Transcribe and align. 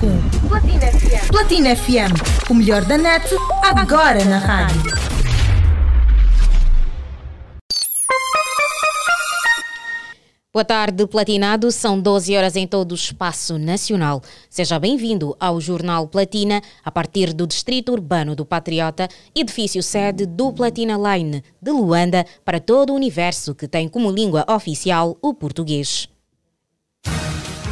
com 0.00 0.48
Platina 0.48 0.86
FM. 0.86 1.28
Platina 1.30 1.76
FM. 1.76 2.50
O 2.50 2.54
melhor 2.54 2.84
da 2.84 2.96
net, 2.96 3.34
agora 3.62 4.24
na 4.24 4.38
rádio. 4.38 4.92
Boa 10.52 10.64
tarde, 10.64 11.06
Platinado. 11.06 11.70
São 11.70 12.00
12 12.00 12.36
horas 12.36 12.56
em 12.56 12.66
todo 12.66 12.92
o 12.92 12.94
espaço 12.94 13.58
nacional. 13.58 14.22
Seja 14.48 14.78
bem-vindo 14.78 15.36
ao 15.38 15.60
Jornal 15.60 16.06
Platina, 16.08 16.62
a 16.84 16.90
partir 16.90 17.32
do 17.32 17.46
Distrito 17.46 17.92
Urbano 17.92 18.34
do 18.34 18.46
Patriota, 18.46 19.08
edifício 19.34 19.82
sede 19.82 20.26
do 20.26 20.52
Platina 20.52 20.96
Line 20.96 21.42
de 21.60 21.70
Luanda, 21.70 22.24
para 22.44 22.60
todo 22.60 22.90
o 22.90 22.96
universo 22.96 23.54
que 23.54 23.68
tem 23.68 23.88
como 23.88 24.10
língua 24.10 24.44
oficial 24.48 25.16
o 25.20 25.34
português. 25.34 26.08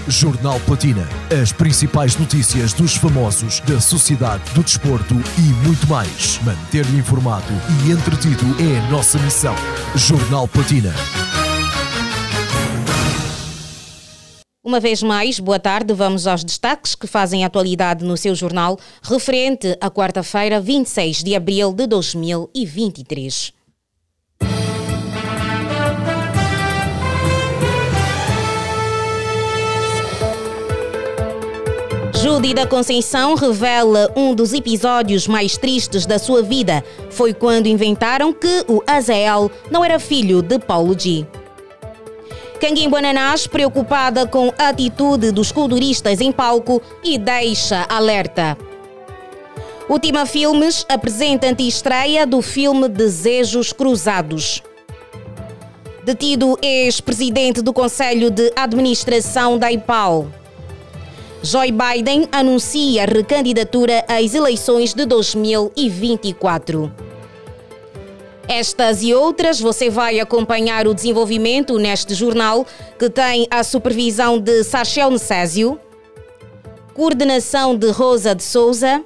Jornal 0.09 0.61
Platina. 0.61 1.09
As 1.43 1.53
principais 1.53 2.17
notícias 2.17 2.73
dos 2.73 2.95
famosos, 2.95 3.61
da 3.61 3.81
sociedade, 3.81 4.43
do 4.55 4.63
desporto 4.63 5.15
e 5.37 5.67
muito 5.67 5.87
mais. 5.89 6.39
Manter-lhe 6.45 6.99
informado 6.99 7.53
e 7.85 7.91
entretido 7.91 8.45
é 8.61 8.79
a 8.79 8.91
nossa 8.91 9.19
missão. 9.19 9.55
Jornal 9.97 10.47
Platina. 10.47 10.95
Uma 14.65 14.79
vez 14.81 15.03
mais, 15.03 15.41
boa 15.41 15.59
tarde. 15.59 15.93
Vamos 15.93 16.27
aos 16.27 16.45
destaques 16.45 16.95
que 16.95 17.07
fazem 17.07 17.45
atualidade 17.45 18.05
no 18.05 18.17
seu 18.17 18.35
jornal, 18.35 18.79
referente 19.03 19.77
à 19.81 19.91
quarta-feira, 19.91 20.61
26 20.61 21.25
de 21.25 21.35
abril 21.35 21.73
de 21.73 21.87
2023. 21.87 23.56
Judy 32.27 32.55
da 32.55 32.67
Conceição 32.67 33.37
revela 33.37 34.13
um 34.17 34.35
dos 34.35 34.53
episódios 34.53 35.29
mais 35.29 35.57
tristes 35.57 36.05
da 36.07 36.19
sua 36.19 36.43
vida. 36.43 36.83
Foi 37.09 37.33
quando 37.33 37.69
inventaram 37.69 38.33
que 38.33 38.65
o 38.67 38.83
Azael 38.85 39.49
não 39.71 39.85
era 39.85 40.01
filho 40.01 40.43
de 40.43 40.59
Paulo 40.59 40.99
G. 40.99 41.25
Canguim 42.61 42.91
Bananás, 42.91 43.47
preocupada 43.47 44.27
com 44.27 44.53
a 44.59 44.71
atitude 44.71 45.31
dos 45.31 45.53
culturistas 45.53 46.21
em 46.21 46.33
palco 46.33 46.83
e 47.05 47.17
deixa 47.17 47.87
alerta. 47.89 48.59
Última 49.89 50.27
Filmes 50.27 50.85
apresenta 50.89 51.47
anti-estreia 51.47 52.27
do 52.27 52.43
filme 52.43 52.89
Desejos 52.89 53.73
Cruzados. 53.73 54.65
Detido 56.03 56.59
ex-presidente 56.61 57.63
do 57.63 57.73
Conselho 57.73 58.33
de 58.33 58.53
Administração 58.57 59.57
da 59.57 59.71
IPAL. 59.71 60.27
Joe 61.43 61.71
Biden 61.71 62.29
anuncia 62.33 63.05
recandidatura 63.05 64.05
às 64.09 64.35
eleições 64.35 64.95
de 64.95 65.05
2024. 65.05 66.93
Estas 68.49 69.03
e 69.03 69.13
outras 69.13 69.61
você 69.61 69.91
vai 69.91 70.21
acompanhar 70.21 70.87
o 70.87 70.95
desenvolvimento 70.95 71.79
neste 71.79 72.15
jornal 72.15 72.65
que 72.99 73.11
tem 73.11 73.47
a 73.51 73.63
supervisão 73.63 74.39
de 74.39 74.65
Sachel 74.65 75.11
Necésio, 75.11 75.79
coordenação 76.95 77.77
de 77.77 77.91
Rosa 77.91 78.35
de 78.35 78.43
Souza, 78.43 79.05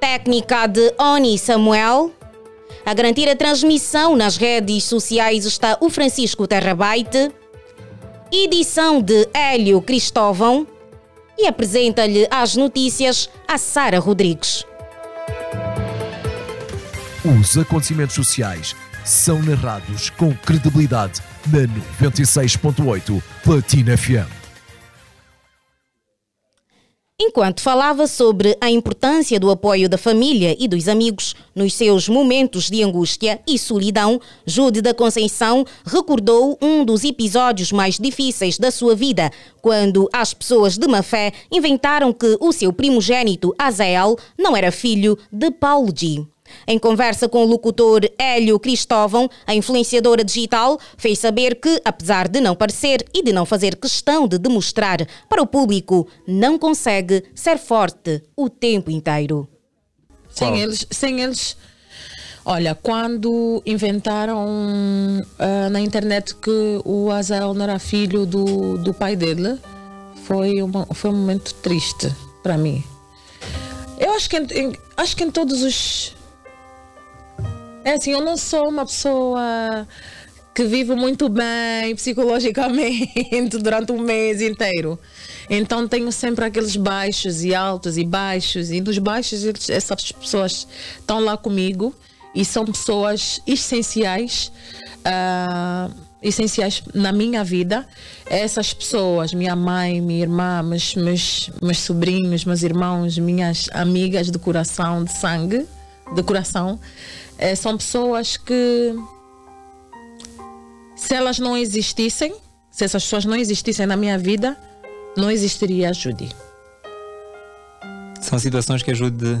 técnica 0.00 0.66
de 0.66 0.94
Oni 0.98 1.36
Samuel. 1.38 2.10
A 2.86 2.94
garantir 2.94 3.28
a 3.28 3.36
transmissão 3.36 4.16
nas 4.16 4.36
redes 4.36 4.84
sociais 4.84 5.44
está 5.44 5.76
o 5.80 5.90
Francisco 5.90 6.46
Terrabaite, 6.48 7.30
edição 8.32 9.00
de 9.00 9.28
Hélio 9.34 9.80
Cristóvão 9.82 10.66
e 11.42 11.46
apresenta-lhe 11.46 12.26
as 12.30 12.56
notícias 12.56 13.28
a 13.46 13.58
Sara 13.58 13.98
Rodrigues. 13.98 14.64
Os 17.24 17.58
acontecimentos 17.58 18.14
sociais 18.14 18.74
são 19.04 19.42
narrados 19.42 20.10
com 20.10 20.34
credibilidade 20.34 21.20
na 21.46 21.60
96.8 22.08 23.22
Platina 23.42 23.96
FM. 23.96 24.41
Enquanto 27.24 27.60
falava 27.60 28.08
sobre 28.08 28.58
a 28.60 28.68
importância 28.68 29.38
do 29.38 29.48
apoio 29.48 29.88
da 29.88 29.96
família 29.96 30.56
e 30.58 30.66
dos 30.66 30.88
amigos 30.88 31.36
nos 31.54 31.72
seus 31.72 32.08
momentos 32.08 32.68
de 32.68 32.82
angústia 32.82 33.40
e 33.46 33.56
solidão, 33.56 34.20
Jude 34.44 34.82
da 34.82 34.92
Conceição 34.92 35.64
recordou 35.86 36.58
um 36.60 36.84
dos 36.84 37.04
episódios 37.04 37.70
mais 37.70 37.96
difíceis 37.96 38.58
da 38.58 38.72
sua 38.72 38.96
vida, 38.96 39.30
quando 39.60 40.08
as 40.12 40.34
pessoas 40.34 40.76
de 40.76 40.88
má 40.88 41.00
fé 41.00 41.32
inventaram 41.48 42.12
que 42.12 42.36
o 42.40 42.50
seu 42.50 42.72
primogênito, 42.72 43.54
Azael, 43.56 44.18
não 44.36 44.56
era 44.56 44.72
filho 44.72 45.16
de 45.32 45.48
Paulo 45.52 45.92
G. 45.96 46.26
Em 46.66 46.78
conversa 46.78 47.28
com 47.28 47.44
o 47.44 47.46
locutor 47.46 48.00
Hélio 48.18 48.58
Cristóvão, 48.58 49.28
a 49.46 49.54
influenciadora 49.54 50.24
digital 50.24 50.78
fez 50.96 51.18
saber 51.18 51.56
que, 51.56 51.80
apesar 51.84 52.28
de 52.28 52.40
não 52.40 52.54
parecer 52.54 53.04
e 53.14 53.22
de 53.22 53.32
não 53.32 53.44
fazer 53.44 53.76
questão 53.76 54.26
de 54.28 54.38
demonstrar 54.38 55.06
para 55.28 55.42
o 55.42 55.46
público, 55.46 56.06
não 56.26 56.58
consegue 56.58 57.24
ser 57.34 57.58
forte 57.58 58.22
o 58.36 58.48
tempo 58.48 58.90
inteiro. 58.90 59.48
Sem 60.30 60.60
eles, 60.60 60.86
sem 60.90 61.20
eles. 61.20 61.56
Olha, 62.44 62.74
quando 62.74 63.62
inventaram 63.64 64.44
uh, 64.44 65.70
na 65.70 65.80
internet 65.80 66.34
que 66.34 66.80
o 66.84 67.10
Azael 67.10 67.54
não 67.54 67.62
era 67.62 67.78
filho 67.78 68.26
do, 68.26 68.78
do 68.78 68.92
pai 68.92 69.14
dele, 69.14 69.58
foi, 70.24 70.60
uma, 70.60 70.86
foi 70.86 71.10
um 71.10 71.16
momento 71.16 71.54
triste 71.54 72.12
para 72.42 72.58
mim. 72.58 72.82
Eu 73.98 74.14
acho 74.14 74.28
que 74.28 74.36
em, 74.36 74.46
em, 74.54 74.76
acho 74.96 75.16
que 75.16 75.22
em 75.22 75.30
todos 75.30 75.62
os 75.62 76.16
é 77.84 77.92
assim, 77.94 78.12
eu 78.12 78.20
não 78.20 78.36
sou 78.36 78.68
uma 78.68 78.84
pessoa 78.86 79.86
que 80.54 80.64
vive 80.64 80.94
muito 80.94 81.28
bem 81.28 81.94
psicologicamente 81.94 83.58
durante 83.62 83.92
um 83.92 84.00
mês 84.00 84.40
inteiro. 84.40 84.98
Então 85.48 85.88
tenho 85.88 86.12
sempre 86.12 86.44
aqueles 86.44 86.76
baixos 86.76 87.42
e 87.42 87.54
altos 87.54 87.96
e 87.96 88.04
baixos. 88.04 88.70
E 88.70 88.80
dos 88.80 88.98
baixos, 88.98 89.44
essas 89.68 90.12
pessoas 90.12 90.66
estão 90.98 91.20
lá 91.20 91.36
comigo 91.36 91.94
e 92.34 92.44
são 92.44 92.64
pessoas 92.64 93.40
essenciais. 93.46 94.52
Uh, 95.00 96.12
essenciais 96.22 96.82
na 96.94 97.12
minha 97.12 97.42
vida. 97.42 97.86
Essas 98.26 98.72
pessoas, 98.72 99.34
minha 99.34 99.56
mãe, 99.56 100.00
minha 100.00 100.22
irmã, 100.22 100.62
meus, 100.62 100.94
meus, 100.94 101.50
meus 101.60 101.78
sobrinhos, 101.78 102.44
meus 102.44 102.62
irmãos, 102.62 103.18
minhas 103.18 103.68
amigas 103.72 104.30
de 104.30 104.38
coração, 104.38 105.02
de 105.02 105.12
sangue, 105.18 105.66
de 106.14 106.22
coração, 106.22 106.78
é, 107.42 107.56
são 107.56 107.76
pessoas 107.76 108.36
que, 108.36 108.94
se 110.94 111.12
elas 111.12 111.40
não 111.40 111.56
existissem, 111.56 112.32
se 112.70 112.84
essas 112.84 113.02
pessoas 113.02 113.24
não 113.24 113.34
existissem 113.34 113.84
na 113.84 113.96
minha 113.96 114.16
vida, 114.16 114.56
não 115.16 115.28
existiria 115.28 115.90
a 115.90 115.92
Judy. 115.92 116.28
São 118.20 118.38
situações 118.38 118.84
que 118.84 118.92
a 118.92 118.94
Judy 118.94 119.40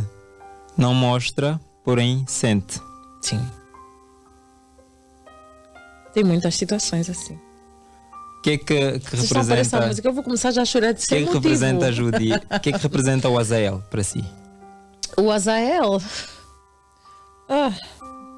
não 0.76 0.92
mostra, 0.92 1.60
porém 1.84 2.24
sente. 2.26 2.80
Sim. 3.22 3.40
Tem 6.12 6.24
muitas 6.24 6.56
situações 6.56 7.08
assim. 7.08 7.38
O 8.38 8.42
que 8.42 8.50
é 8.50 8.58
que, 8.58 8.98
que 8.98 9.16
representa. 9.16 9.86
Música, 9.86 10.08
eu 10.08 10.12
vou 10.12 10.24
começar 10.24 10.50
já 10.50 10.62
a 10.62 10.64
chorar 10.64 10.90
de 10.90 11.04
O 11.04 11.06
que 11.06 11.14
é 11.14 11.24
que 11.24 11.32
representa 11.32 11.86
a 11.86 11.92
Judy? 11.92 12.32
O 12.32 12.40
que 12.60 12.70
é 12.70 12.72
que 12.72 12.82
representa 12.82 13.28
o 13.28 13.38
Azael 13.38 13.80
para 13.88 14.02
si? 14.02 14.24
O 15.16 15.30
Azael 15.30 16.00
ah, 17.52 17.70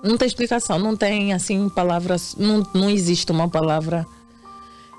não 0.03 0.17
tem 0.17 0.27
explicação, 0.27 0.77
não 0.77 0.97
tem 0.97 1.33
assim 1.33 1.69
palavras, 1.69 2.35
não, 2.37 2.67
não 2.75 2.91
existe 2.91 3.31
uma 3.31 3.49
palavra. 3.49 4.05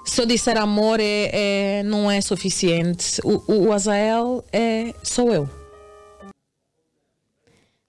Se 0.05 0.21
eu 0.21 0.25
disser 0.25 0.57
amor 0.57 0.99
é, 1.01 1.79
é 1.79 1.83
não 1.83 2.09
é 2.09 2.21
suficiente. 2.21 3.19
O, 3.23 3.43
o, 3.51 3.67
o 3.67 3.73
Azael 3.73 4.43
é 4.53 4.93
sou 5.03 5.33
eu. 5.33 5.49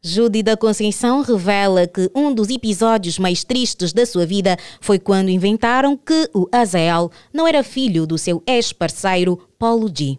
Judy 0.03 0.43
da 0.43 0.57
Conceição 0.57 1.21
revela 1.23 1.87
que 1.87 2.11
um 2.15 2.33
dos 2.33 2.49
episódios 2.49 3.19
mais 3.19 3.45
tristes 3.45 3.93
da 3.93 4.05
sua 4.05 4.27
vida 4.27 4.57
foi 4.81 4.99
quando 4.99 5.31
inventaram 5.31 5.97
que 5.97 6.29
o 6.35 6.49
Azael 6.51 7.11
não 7.33 7.47
era 7.47 7.63
filho 7.63 8.07
do 8.07 8.19
seu 8.19 8.43
ex-parceiro 8.47 9.37
Paulo 9.59 9.89
G. 9.95 10.19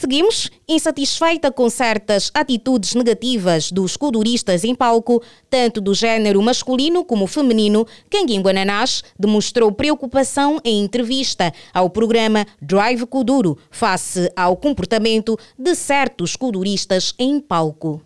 Seguimos 0.00 0.50
insatisfeita 0.66 1.52
com 1.52 1.68
certas 1.68 2.30
atitudes 2.32 2.94
negativas 2.94 3.70
dos 3.70 3.98
kuduristas 3.98 4.64
em 4.64 4.74
palco, 4.74 5.22
tanto 5.50 5.78
do 5.78 5.92
género 5.92 6.40
masculino 6.40 7.04
como 7.04 7.26
feminino. 7.26 7.86
Kanguim 8.08 8.40
Guananás 8.40 9.04
demonstrou 9.18 9.70
preocupação 9.70 10.58
em 10.64 10.82
entrevista 10.82 11.52
ao 11.74 11.90
programa 11.90 12.46
Drive 12.62 13.04
Kuduro 13.04 13.58
face 13.70 14.32
ao 14.34 14.56
comportamento 14.56 15.38
de 15.58 15.74
certos 15.74 16.34
kuduristas 16.34 17.12
em 17.18 17.38
palco. 17.38 18.00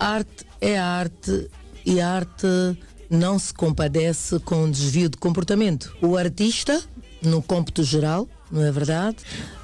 Arte 0.00 0.46
é 0.62 0.78
arte 0.78 1.50
e 1.84 2.00
arte 2.00 2.46
não 3.10 3.38
se 3.38 3.52
compadece 3.52 4.40
com 4.40 4.70
desvio 4.70 5.10
de 5.10 5.18
comportamento. 5.18 5.94
O 6.00 6.16
artista, 6.16 6.82
no 7.20 7.42
cômputo 7.42 7.84
geral, 7.84 8.26
não 8.52 8.62
é 8.62 8.70
verdade? 8.70 9.16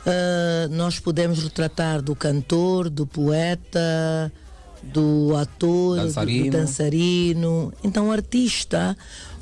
Uh, 0.07 0.75
nós 0.75 0.99
podemos 0.99 1.43
retratar 1.43 2.01
do 2.01 2.17
cantor, 2.17 2.89
do 2.89 3.07
poeta, 3.07 4.33
do 4.83 5.37
ator, 5.37 5.99
dançarino. 5.99 6.45
Do, 6.45 6.51
do 6.51 6.57
dançarino. 6.57 7.73
Então, 7.85 8.11
artista, 8.11 8.97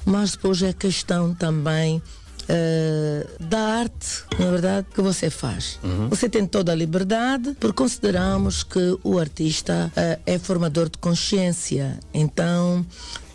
mas 0.05 0.33
depois 0.33 0.63
é 0.63 0.73
questão 0.73 1.35
também 1.35 2.03
uh, 2.43 3.45
da 3.45 3.61
arte, 3.61 4.25
na 4.39 4.51
verdade, 4.51 4.87
que 4.93 5.01
você 5.01 5.31
faz. 5.31 5.79
Uhum. 5.83 6.09
Você 6.09 6.29
tem 6.29 6.47
toda 6.47 6.73
a 6.73 6.75
liberdade, 6.75 7.57
porque 7.61 7.77
consideramos 7.77 8.63
que 8.63 8.99
o 9.05 9.19
artista 9.19 9.93
uh, 9.97 10.21
é 10.27 10.39
formador 10.39 10.89
de 10.89 10.99
consciência. 10.99 11.99
Então, 12.13 12.85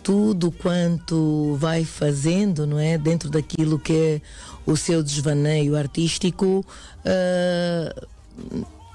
tudo 0.03 0.51
quanto 0.51 1.55
vai 1.59 1.85
fazendo, 1.85 2.65
não 2.65 2.79
é, 2.79 2.97
dentro 2.97 3.29
daquilo 3.29 3.77
que 3.77 3.93
é 3.93 4.21
o 4.65 4.75
seu 4.75 5.03
desvaneio 5.03 5.75
artístico, 5.75 6.65
uh, 7.05 8.07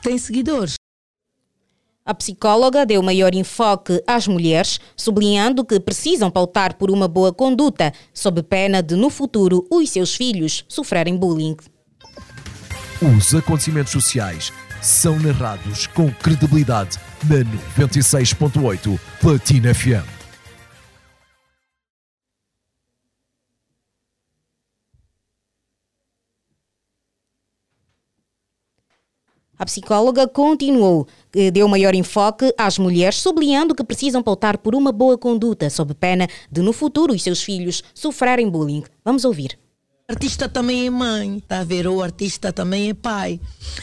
tem 0.03 0.19
seguidores. 0.19 0.75
A 2.05 2.15
psicóloga 2.15 2.87
deu 2.87 3.03
maior 3.03 3.35
enfoque 3.35 4.01
às 4.07 4.29
mulheres, 4.29 4.79
sublinhando 4.97 5.65
que 5.65 5.81
precisam 5.81 6.31
pautar 6.31 6.77
por 6.77 6.89
uma 6.89 7.09
boa 7.09 7.33
conduta, 7.33 7.93
sob 8.15 8.45
pena 8.45 8.81
de, 8.81 8.95
no 8.95 9.11
futuro, 9.11 9.67
os 9.69 9.91
seus 9.91 10.15
filhos 10.15 10.65
sofrerem 10.69 11.17
bullying. 11.17 11.57
Os 13.03 13.35
acontecimentos 13.35 13.93
sociais 13.93 14.53
são 14.81 15.19
narrados 15.19 15.89
com 15.89 16.09
credibilidade 16.13 16.97
na 17.25 17.39
96.8 17.85 18.99
Platina 19.21 19.75
FM. 19.75 20.16
A 29.59 29.65
psicóloga 29.65 30.29
continuou, 30.29 31.07
deu 31.53 31.67
maior 31.67 31.95
enfoque 31.95 32.53
às 32.59 32.79
mulheres, 32.79 33.17
sublinhando 33.17 33.75
que 33.75 33.83
precisam 33.83 34.23
pautar 34.23 34.59
por 34.59 34.75
uma 34.75 34.93
boa 34.93 35.17
conduta, 35.17 35.71
sob 35.71 35.95
pena 35.95 36.29
de 36.51 36.61
no 36.61 36.73
futuro 36.73 37.15
os 37.15 37.23
seus 37.23 37.43
filhos 37.43 37.83
sofrerem 37.95 38.51
bullying. 38.51 38.85
Vamos 39.05 39.25
ouvir 39.25 39.59
artista 40.09 40.49
também 40.49 40.87
é 40.87 40.91
mãe, 40.91 41.39
está 41.39 41.59
a 41.59 41.65
ver? 41.65 41.85
Ou 41.89 41.97
o 41.97 42.03
artista 42.03 42.53
também 42.53 42.91
é 42.91 42.95
pai. 42.95 43.41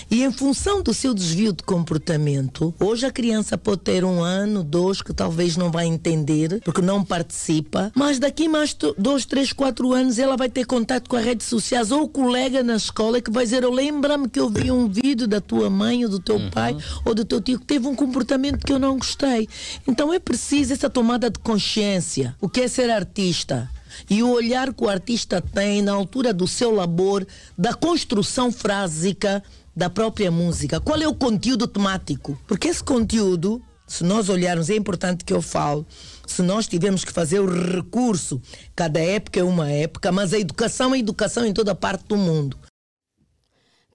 E 0.09 0.23
em 0.23 0.31
função 0.31 0.81
do 0.81 0.93
seu 0.93 1.13
desvio 1.13 1.51
de 1.51 1.63
comportamento, 1.63 2.73
hoje 2.79 3.05
a 3.05 3.11
criança 3.11 3.57
pode 3.57 3.81
ter 3.81 4.05
um 4.05 4.21
ano, 4.21 4.63
dois, 4.63 5.01
que 5.01 5.13
talvez 5.13 5.57
não 5.57 5.69
vai 5.69 5.85
entender, 5.85 6.61
porque 6.63 6.81
não 6.81 7.03
participa, 7.03 7.91
mas 7.93 8.19
daqui 8.19 8.47
mais 8.47 8.73
dois, 8.97 9.25
três, 9.25 9.51
quatro 9.51 9.91
anos 9.91 10.17
ela 10.17 10.37
vai 10.37 10.47
ter 10.49 10.65
contato 10.65 11.09
com 11.09 11.17
as 11.17 11.25
redes 11.25 11.45
sociais 11.45 11.91
ou 11.91 12.03
o 12.03 12.09
colega 12.09 12.63
na 12.63 12.77
escola 12.77 13.19
que 13.19 13.29
vai 13.29 13.43
dizer: 13.43 13.67
lembra-me 13.67 14.29
que 14.29 14.39
eu 14.39 14.49
vi 14.49 14.71
um 14.71 14.87
vídeo 14.87 15.27
da 15.27 15.41
tua 15.41 15.69
mãe 15.69 16.05
ou 16.05 16.09
do 16.09 16.21
teu 16.21 16.37
uhum. 16.37 16.49
pai 16.49 16.77
ou 17.03 17.13
do 17.13 17.25
teu 17.25 17.41
tio 17.41 17.59
que 17.59 17.65
teve 17.65 17.85
um 17.85 17.95
comportamento 17.95 18.65
que 18.65 18.71
eu 18.71 18.79
não 18.79 18.97
gostei. 18.97 19.49
Então 19.85 20.13
é 20.13 20.19
preciso 20.19 20.71
essa 20.71 20.89
tomada 20.89 21.29
de 21.29 21.39
consciência. 21.39 22.33
O 22.39 22.47
que 22.47 22.61
é 22.61 22.67
ser 22.69 22.89
artista? 22.89 23.69
E 24.09 24.23
o 24.23 24.31
olhar 24.31 24.73
que 24.73 24.83
o 24.83 24.89
artista 24.89 25.41
tem 25.41 25.81
na 25.81 25.93
altura 25.93 26.33
do 26.33 26.47
seu 26.47 26.73
labor, 26.73 27.25
da 27.57 27.73
construção 27.73 28.51
frásica 28.51 29.43
da 29.75 29.89
própria 29.89 30.31
música. 30.31 30.79
Qual 30.79 31.01
é 31.01 31.07
o 31.07 31.15
conteúdo 31.15 31.67
temático? 31.67 32.37
Porque 32.47 32.67
esse 32.67 32.83
conteúdo, 32.83 33.61
se 33.87 34.03
nós 34.03 34.29
olharmos, 34.29 34.69
é 34.69 34.75
importante 34.75 35.25
que 35.25 35.33
eu 35.33 35.41
falo, 35.41 35.85
se 36.27 36.41
nós 36.41 36.67
tivermos 36.67 37.03
que 37.03 37.11
fazer 37.11 37.39
o 37.39 37.75
recurso, 37.75 38.41
cada 38.75 38.99
época 38.99 39.39
é 39.39 39.43
uma 39.43 39.69
época, 39.69 40.11
mas 40.11 40.33
a 40.33 40.39
educação 40.39 40.93
é 40.93 40.99
educação 40.99 41.45
em 41.45 41.53
toda 41.53 41.75
parte 41.75 42.05
do 42.05 42.17
mundo. 42.17 42.57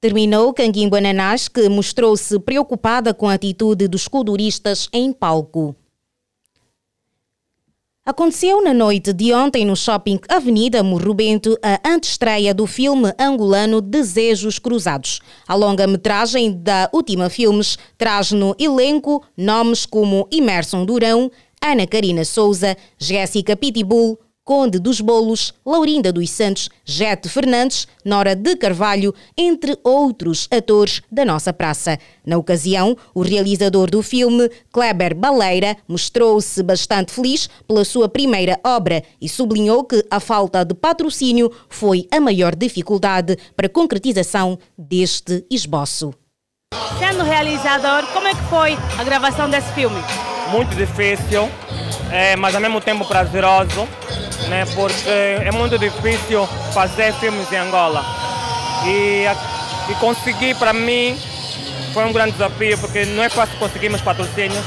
Terminou 0.00 0.54
Canguim 0.54 0.88
Ananás, 0.96 1.48
que 1.48 1.68
mostrou-se 1.68 2.38
preocupada 2.38 3.12
com 3.12 3.28
a 3.28 3.34
atitude 3.34 3.88
dos 3.88 4.06
culturistas 4.06 4.88
em 4.92 5.12
palco. 5.12 5.74
Aconteceu 8.08 8.62
na 8.62 8.72
noite 8.72 9.12
de 9.12 9.34
ontem 9.34 9.66
no 9.66 9.76
shopping 9.76 10.18
Avenida 10.30 10.82
Morro 10.82 11.12
Bento 11.12 11.58
a 11.62 11.78
antestreia 11.86 12.54
do 12.54 12.66
filme 12.66 13.12
angolano 13.18 13.82
Desejos 13.82 14.58
Cruzados. 14.58 15.20
A 15.46 15.54
longa-metragem 15.54 16.58
da 16.58 16.88
Última 16.90 17.28
Filmes 17.28 17.76
traz 17.98 18.32
no 18.32 18.56
elenco 18.58 19.22
nomes 19.36 19.84
como 19.84 20.26
Emerson 20.32 20.86
Durão, 20.86 21.30
Ana 21.62 21.86
Karina 21.86 22.24
Souza, 22.24 22.78
Jéssica 22.96 23.54
Pitbull, 23.54 24.18
Conde 24.48 24.78
dos 24.78 24.98
Bolos, 25.02 25.52
Laurinda 25.62 26.10
dos 26.10 26.30
Santos, 26.30 26.70
Jete 26.82 27.28
Fernandes, 27.28 27.86
Nora 28.02 28.34
de 28.34 28.56
Carvalho, 28.56 29.14
entre 29.36 29.78
outros 29.84 30.48
atores 30.50 31.02
da 31.12 31.22
nossa 31.22 31.52
praça. 31.52 31.98
Na 32.24 32.38
ocasião, 32.38 32.96
o 33.14 33.20
realizador 33.20 33.90
do 33.90 34.02
filme, 34.02 34.50
Kleber 34.72 35.14
Baleira, 35.14 35.76
mostrou-se 35.86 36.62
bastante 36.62 37.12
feliz 37.12 37.50
pela 37.66 37.84
sua 37.84 38.08
primeira 38.08 38.58
obra 38.64 39.02
e 39.20 39.28
sublinhou 39.28 39.84
que 39.84 40.02
a 40.10 40.18
falta 40.18 40.64
de 40.64 40.72
patrocínio 40.72 41.52
foi 41.68 42.08
a 42.10 42.18
maior 42.18 42.56
dificuldade 42.56 43.36
para 43.54 43.66
a 43.66 43.70
concretização 43.70 44.58
deste 44.78 45.44
esboço. 45.50 46.14
Sendo 46.98 47.22
realizador, 47.22 48.06
como 48.14 48.26
é 48.26 48.34
que 48.34 48.42
foi 48.44 48.78
a 48.98 49.04
gravação 49.04 49.50
desse 49.50 49.70
filme? 49.74 50.00
Muito 50.50 50.74
difícil, 50.74 51.50
é, 52.10 52.34
mas 52.34 52.54
ao 52.54 52.62
mesmo 52.62 52.80
tempo 52.80 53.04
prazeroso 53.04 53.86
né? 54.46 54.64
porque 54.74 55.08
é 55.08 55.50
muito 55.52 55.78
difícil 55.78 56.46
fazer 56.72 57.12
filmes 57.14 57.50
em 57.52 57.56
Angola. 57.56 58.04
E, 58.86 59.24
e 59.90 59.94
conseguir 59.96 60.54
para 60.54 60.72
mim 60.72 61.18
foi 61.92 62.04
um 62.04 62.12
grande 62.12 62.32
desafio, 62.32 62.78
porque 62.78 63.04
não 63.04 63.22
é 63.22 63.28
fácil 63.28 63.58
conseguirmos 63.58 64.00
patrocínios. 64.00 64.64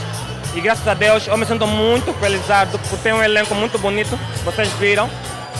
E 0.54 0.60
graças 0.60 0.86
a 0.88 0.94
Deus 0.94 1.28
eu 1.28 1.38
me 1.38 1.46
sinto 1.46 1.66
muito 1.66 2.12
realizado 2.20 2.78
por 2.78 3.00
ter 3.00 3.14
um 3.14 3.24
elenco 3.24 3.56
muito 3.56 3.78
bonito, 3.80 4.20
vocês 4.44 4.68
viram. 4.74 5.10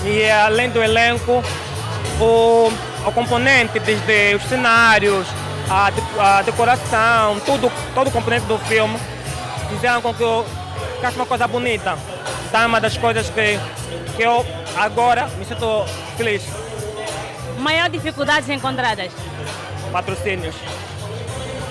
E 0.04 0.30
além 0.30 0.70
do 0.70 0.84
elenco, 0.84 1.44
o, 2.20 2.72
o 3.06 3.12
componente, 3.14 3.80
desde 3.80 4.36
os 4.36 4.44
cenários, 4.44 5.28
a, 5.70 5.92
a 6.20 6.42
decoração, 6.42 7.40
tudo, 7.46 7.72
todo 7.94 8.08
o 8.08 8.12
componente 8.12 8.46
do 8.46 8.58
filme, 8.60 8.98
fizeram 9.70 10.02
com 10.02 10.14
que 10.14 10.24
eu 10.24 10.46
ficasse 10.96 11.16
uma 11.16 11.26
coisa 11.26 11.48
bonita. 11.48 11.98
É 12.54 12.66
uma 12.66 12.82
das 12.82 12.98
coisas 12.98 13.30
que 13.30 13.60
que 14.16 14.24
eu 14.24 14.46
agora 14.78 15.28
me 15.38 15.46
sinto 15.46 15.86
feliz. 16.18 16.44
Maior 17.58 17.90
dificuldades 17.90 18.50
encontradas? 18.50 19.12
Patrocínios. 19.92 20.56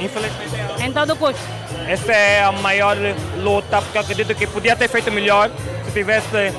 Infelizmente. 0.01 0.83
Em 0.83 0.93
todo 0.93 1.15
custo? 1.17 1.41
Essa 1.87 2.13
é 2.13 2.43
a 2.43 2.53
maior 2.53 2.97
luta, 3.39 3.83
porque 3.83 3.99
eu 3.99 4.03
acredito 4.03 4.35
que 4.35 4.47
podia 4.47 4.75
ter 4.75 4.89
feito 4.89 5.11
melhor 5.11 5.51
se 5.85 5.93
tivesse 5.93 6.53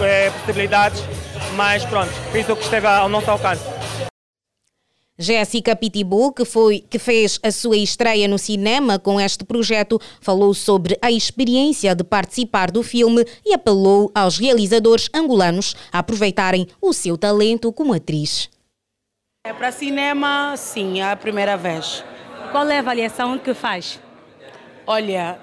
é, 0.00 0.30
possibilidades, 0.30 1.02
mas 1.54 1.84
pronto, 1.84 2.10
fiz 2.32 2.48
o 2.48 2.56
que 2.56 2.64
esteve 2.64 2.86
ao 2.86 3.08
nosso 3.08 3.30
alcance. 3.30 3.73
Jéssica 5.16 5.76
Pitbull, 5.76 6.32
que, 6.32 6.44
foi, 6.44 6.84
que 6.90 6.98
fez 6.98 7.38
a 7.42 7.52
sua 7.52 7.76
estreia 7.76 8.26
no 8.26 8.36
cinema 8.36 8.98
com 8.98 9.20
este 9.20 9.44
projeto, 9.44 10.00
falou 10.20 10.52
sobre 10.52 10.98
a 11.00 11.10
experiência 11.10 11.94
de 11.94 12.02
participar 12.02 12.70
do 12.70 12.82
filme 12.82 13.24
e 13.44 13.54
apelou 13.54 14.10
aos 14.12 14.38
realizadores 14.38 15.08
angolanos 15.14 15.76
a 15.92 16.00
aproveitarem 16.00 16.66
o 16.80 16.92
seu 16.92 17.16
talento 17.16 17.72
como 17.72 17.92
atriz. 17.92 18.50
É 19.46 19.52
para 19.52 19.70
cinema, 19.70 20.56
sim, 20.56 21.00
é 21.00 21.12
a 21.12 21.16
primeira 21.16 21.56
vez. 21.56 22.02
Qual 22.50 22.68
é 22.68 22.76
a 22.76 22.80
avaliação 22.80 23.38
que 23.38 23.54
faz? 23.54 24.00
Olha, 24.86 25.38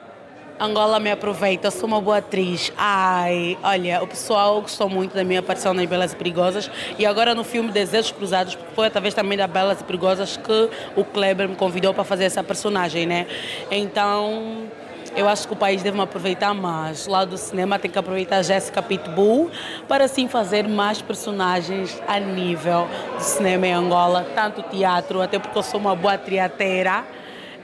Angola 0.62 1.00
me 1.00 1.10
aproveita, 1.10 1.72
sou 1.72 1.88
uma 1.88 2.00
boa 2.00 2.18
atriz. 2.18 2.72
Ai, 2.78 3.58
olha, 3.64 4.04
o 4.04 4.06
pessoal 4.06 4.62
gostou 4.62 4.88
muito 4.88 5.16
da 5.16 5.24
minha 5.24 5.40
aparição 5.40 5.74
nas 5.74 5.88
Belas 5.88 6.14
e 6.14 6.16
Perigosas 6.16 6.70
e 7.00 7.06
agora 7.06 7.34
no 7.34 7.44
filme 7.44 7.72
Desejos 7.72 8.12
Cruzados, 8.12 8.54
porque 8.54 8.76
foi 8.76 8.86
através 8.86 9.16
também 9.16 9.36
da 9.36 9.48
Belas 9.48 9.82
e 9.82 9.84
Perigosas 9.84 10.38
que 10.38 10.70
o 10.96 11.04
Kleber 11.04 11.50
me 11.50 11.56
convidou 11.56 11.96
para 11.96 12.04
fazer 12.04 12.26
essa 12.26 12.44
personagem, 12.44 13.08
né? 13.08 13.26
Então, 13.72 14.68
eu 15.16 15.28
acho 15.28 15.48
que 15.48 15.54
o 15.54 15.56
país 15.56 15.82
deve 15.82 16.00
aproveitar 16.00 16.54
mais. 16.54 17.08
Lá 17.08 17.26
do 17.26 17.40
cinema 17.40 17.80
tem 17.80 17.90
que 17.90 17.98
aproveitar 17.98 18.38
a 18.38 18.44
Jéssica 18.44 18.84
Pitbull 18.84 19.50
para 19.88 20.04
assim 20.06 20.28
fazer 20.28 20.68
mais 20.68 21.02
personagens 21.02 22.00
a 22.08 22.20
nível 22.20 22.88
do 23.16 23.24
cinema 23.24 23.66
em 23.66 23.74
Angola, 23.74 24.28
tanto 24.36 24.62
teatro, 24.62 25.24
até 25.24 25.40
porque 25.40 25.58
eu 25.58 25.64
sou 25.64 25.80
uma 25.80 25.96
boa 25.96 26.20
triateira. 26.20 27.04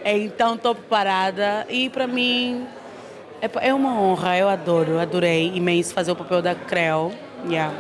Então 0.04 0.56
estou 0.56 0.74
preparada 0.74 1.68
e 1.70 1.90
para 1.90 2.08
mim 2.08 2.66
é, 3.42 3.70
é 3.70 3.74
uma 3.74 4.00
honra, 4.00 4.38
eu 4.38 4.50
adoro, 4.50 5.00
adorei 5.00 5.52
imenso 5.54 5.94
fazer 5.94 6.12
o 6.12 6.16
papel 6.16 6.42
da 6.42 6.56
Creu. 6.56 7.12
Yeah. 7.48 7.74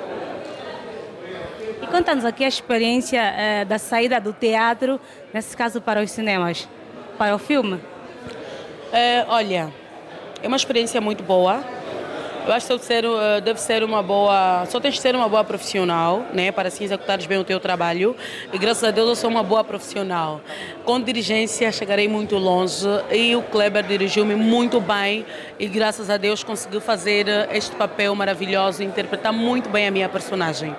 E 1.81 1.87
conta-nos 1.87 2.25
aqui 2.25 2.43
a 2.43 2.47
experiência 2.47 3.19
eh, 3.19 3.65
da 3.65 3.77
saída 3.77 4.19
do 4.19 4.33
teatro, 4.33 4.99
nesse 5.33 5.55
caso 5.55 5.81
para 5.81 6.01
os 6.01 6.11
cinemas, 6.11 6.67
para 7.17 7.35
o 7.35 7.39
filme. 7.39 7.79
Eh, 8.91 9.25
olha, 9.27 9.71
é 10.41 10.47
uma 10.47 10.57
experiência 10.57 11.01
muito 11.01 11.23
boa, 11.23 11.63
Eu 12.47 12.53
acho 12.53 12.65
que 12.65 12.73
deve 12.73 12.85
ser, 12.85 13.03
eh, 13.03 13.41
deve 13.41 13.59
ser 13.59 13.83
uma 13.83 14.01
boa. 14.01 14.65
Só 14.67 14.79
tens 14.79 14.93
de 14.93 15.01
ser 15.01 15.13
uma 15.13 15.27
boa 15.27 15.43
profissional, 15.43 16.25
né? 16.33 16.49
Para 16.49 16.69
assim 16.69 16.85
executares 16.85 17.25
bem 17.25 17.37
o 17.37 17.43
teu 17.43 17.59
trabalho. 17.59 18.15
E 18.53 18.57
graças 18.57 18.85
a 18.85 18.89
Deus 18.89 19.09
eu 19.09 19.15
sou 19.17 19.29
uma 19.29 19.43
boa 19.43 19.65
profissional. 19.65 20.39
Com 20.85 21.01
dirigência 21.01 21.69
chegarei 21.73 22.07
muito 22.07 22.37
longe 22.37 22.87
e 23.11 23.35
o 23.35 23.41
Kleber 23.41 23.83
dirigiu-me 23.83 24.33
muito 24.33 24.79
bem 24.79 25.25
e 25.59 25.67
graças 25.67 26.09
a 26.09 26.15
Deus 26.15 26.41
consegui 26.41 26.79
fazer 26.79 27.27
eh, 27.27 27.49
este 27.51 27.75
papel 27.75 28.15
maravilhoso 28.15 28.81
interpretar 28.81 29.33
muito 29.33 29.69
bem 29.69 29.85
a 29.85 29.91
minha 29.91 30.07
personagem. 30.07 30.73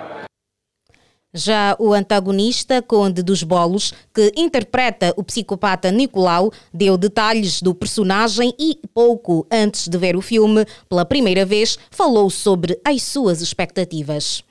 Já 1.33 1.75
o 1.77 1.93
antagonista, 1.93 2.81
Conde 2.81 3.21
dos 3.21 3.43
Bolos, 3.43 3.93
que 4.11 4.31
interpreta 4.35 5.13
o 5.15 5.23
psicopata 5.23 5.91
Nicolau, 5.91 6.51
deu 6.73 6.97
detalhes 6.97 7.61
do 7.61 7.75
personagem 7.75 8.51
e, 8.57 8.79
pouco 8.95 9.45
antes 9.51 9.87
de 9.87 9.95
ver 9.95 10.15
o 10.15 10.21
filme, 10.21 10.65
pela 10.89 11.05
primeira 11.05 11.45
vez, 11.45 11.77
falou 11.91 12.31
sobre 12.31 12.79
as 12.83 13.03
suas 13.03 13.41
expectativas. 13.41 14.43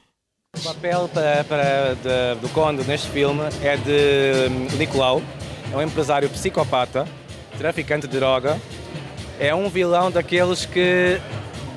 O 0.57 0.61
papel 0.61 1.11
para, 1.13 1.43
para 1.45 1.95
de, 1.95 2.41
do 2.41 2.49
Conde 2.51 2.85
neste 2.85 3.09
filme 3.09 3.43
é 3.61 3.77
de 3.77 4.77
Nicolau, 4.77 5.21
é 5.73 5.77
um 5.77 5.83
empresário 5.83 6.31
psicopata, 6.31 7.09
traficante 7.59 8.07
de 8.07 8.17
droga, 8.17 8.57
é 9.41 9.53
um 9.53 9.69
vilão 9.69 10.13
daqueles 10.13 10.65
que 10.65 11.21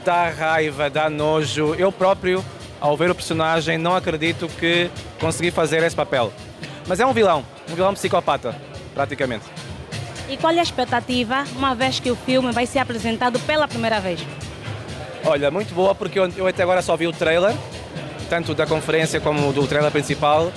dá 0.05 0.29
raiva, 0.29 0.91
dá 0.91 1.09
nojo. 1.09 1.73
Eu 1.73 1.91
próprio 1.91 2.45
ao 2.81 2.97
ver 2.97 3.11
o 3.11 3.15
personagem, 3.15 3.77
não 3.77 3.95
acredito 3.95 4.47
que 4.59 4.89
consegui 5.19 5.51
fazer 5.51 5.83
esse 5.83 5.95
papel. 5.95 6.33
Mas 6.87 6.99
é 6.99 7.05
um 7.05 7.13
vilão, 7.13 7.45
um 7.69 7.75
vilão 7.75 7.93
psicopata, 7.93 8.55
praticamente. 8.95 9.45
E 10.27 10.35
qual 10.35 10.51
é 10.51 10.59
a 10.59 10.63
expectativa, 10.63 11.45
uma 11.55 11.75
vez 11.75 11.99
que 11.99 12.09
o 12.09 12.15
filme 12.15 12.51
vai 12.51 12.65
ser 12.65 12.79
apresentado 12.79 13.39
pela 13.41 13.67
primeira 13.67 13.99
vez? 13.99 14.19
Olha, 15.23 15.51
muito 15.51 15.73
boa, 15.75 15.93
porque 15.93 16.17
eu, 16.17 16.27
eu 16.35 16.47
até 16.47 16.63
agora 16.63 16.81
só 16.81 16.97
vi 16.97 17.05
o 17.05 17.13
trailer, 17.13 17.53
tanto 18.29 18.55
da 18.55 18.65
conferência 18.65 19.21
como 19.21 19.53
do 19.53 19.67
trailer 19.67 19.91
principal. 19.91 20.51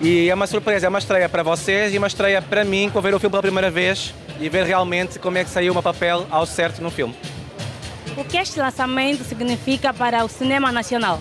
E 0.00 0.30
é 0.30 0.34
uma 0.34 0.46
surpresa, 0.46 0.86
é 0.86 0.88
uma 0.88 1.00
estreia 1.00 1.28
para 1.28 1.42
vocês 1.42 1.92
e 1.92 1.98
uma 1.98 2.06
estreia 2.06 2.40
para 2.40 2.64
mim, 2.64 2.88
com 2.88 3.00
ver 3.00 3.14
o 3.14 3.18
filme 3.18 3.32
pela 3.32 3.42
primeira 3.42 3.68
vez 3.68 4.14
e 4.38 4.48
ver 4.48 4.64
realmente 4.64 5.18
como 5.18 5.36
é 5.38 5.42
que 5.42 5.50
saiu 5.50 5.72
o 5.72 5.74
meu 5.74 5.82
papel 5.82 6.24
ao 6.30 6.46
certo 6.46 6.80
no 6.80 6.90
filme. 6.90 7.16
O 8.16 8.24
que 8.24 8.36
este 8.36 8.60
lançamento 8.60 9.24
significa 9.24 9.92
para 9.92 10.24
o 10.24 10.28
cinema 10.28 10.70
nacional? 10.70 11.20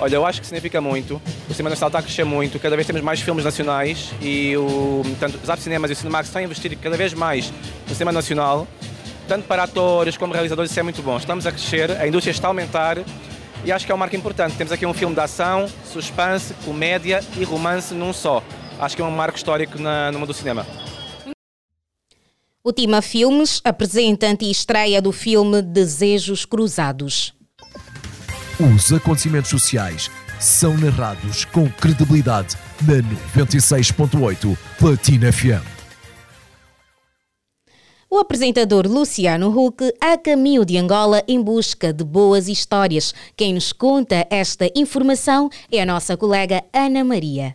Olha, 0.00 0.14
eu 0.14 0.24
acho 0.24 0.40
que 0.40 0.46
significa 0.46 0.80
muito. 0.80 1.20
O 1.48 1.52
cinema 1.52 1.70
nacional 1.70 1.88
está 1.88 1.98
a 1.98 2.02
crescer 2.02 2.24
muito. 2.24 2.58
Cada 2.60 2.76
vez 2.76 2.86
temos 2.86 3.02
mais 3.02 3.20
filmes 3.20 3.44
nacionais 3.44 4.12
e 4.22 4.56
o, 4.56 5.02
tanto 5.18 5.38
os 5.38 5.60
Cinemas 5.60 5.90
e 5.90 5.94
o 5.94 5.96
Cinemax 5.96 6.28
estão 6.28 6.40
a 6.40 6.44
investir 6.44 6.78
cada 6.78 6.96
vez 6.96 7.12
mais 7.12 7.52
no 7.88 7.94
cinema 7.94 8.12
nacional. 8.12 8.66
Tanto 9.26 9.46
para 9.46 9.64
atores 9.64 10.16
como 10.16 10.32
realizadores, 10.32 10.70
isso 10.70 10.78
é 10.78 10.82
muito 10.84 11.02
bom. 11.02 11.16
Estamos 11.16 11.46
a 11.46 11.52
crescer, 11.52 11.90
a 11.90 12.06
indústria 12.06 12.30
está 12.30 12.46
a 12.46 12.50
aumentar 12.50 12.98
e 13.64 13.72
acho 13.72 13.84
que 13.84 13.90
é 13.90 13.94
um 13.94 13.98
marco 13.98 14.14
importante. 14.14 14.56
Temos 14.56 14.72
aqui 14.72 14.86
um 14.86 14.94
filme 14.94 15.14
de 15.14 15.20
ação, 15.20 15.68
suspense, 15.84 16.54
comédia 16.64 17.20
e 17.36 17.42
romance 17.42 17.92
num 17.92 18.12
só. 18.12 18.42
Acho 18.78 18.94
que 18.94 19.02
é 19.02 19.04
um 19.04 19.10
marco 19.10 19.36
histórico 19.36 19.80
na, 19.80 20.12
no 20.12 20.20
mundo 20.20 20.28
do 20.28 20.34
cinema. 20.34 20.64
O 22.62 22.72
Tima 22.72 23.02
Filmes 23.02 23.60
apresenta 23.64 24.26
a 24.28 24.36
estreia 24.44 25.02
do 25.02 25.10
filme 25.10 25.60
Desejos 25.60 26.44
Cruzados. 26.44 27.37
Os 28.60 28.92
acontecimentos 28.92 29.50
sociais 29.50 30.10
são 30.40 30.76
narrados 30.76 31.44
com 31.44 31.70
credibilidade 31.70 32.56
na 32.82 32.94
96.8 33.40 34.58
Platina 34.76 35.32
FM. 35.32 35.64
O 38.10 38.18
apresentador 38.18 38.88
Luciano 38.88 39.56
Huck 39.56 39.94
a 40.00 40.18
caminho 40.18 40.64
de 40.64 40.76
Angola 40.76 41.22
em 41.28 41.40
busca 41.40 41.92
de 41.92 42.02
boas 42.02 42.48
histórias. 42.48 43.14
Quem 43.36 43.54
nos 43.54 43.72
conta 43.72 44.26
esta 44.28 44.68
informação 44.74 45.48
é 45.70 45.80
a 45.80 45.86
nossa 45.86 46.16
colega 46.16 46.64
Ana 46.72 47.04
Maria. 47.04 47.54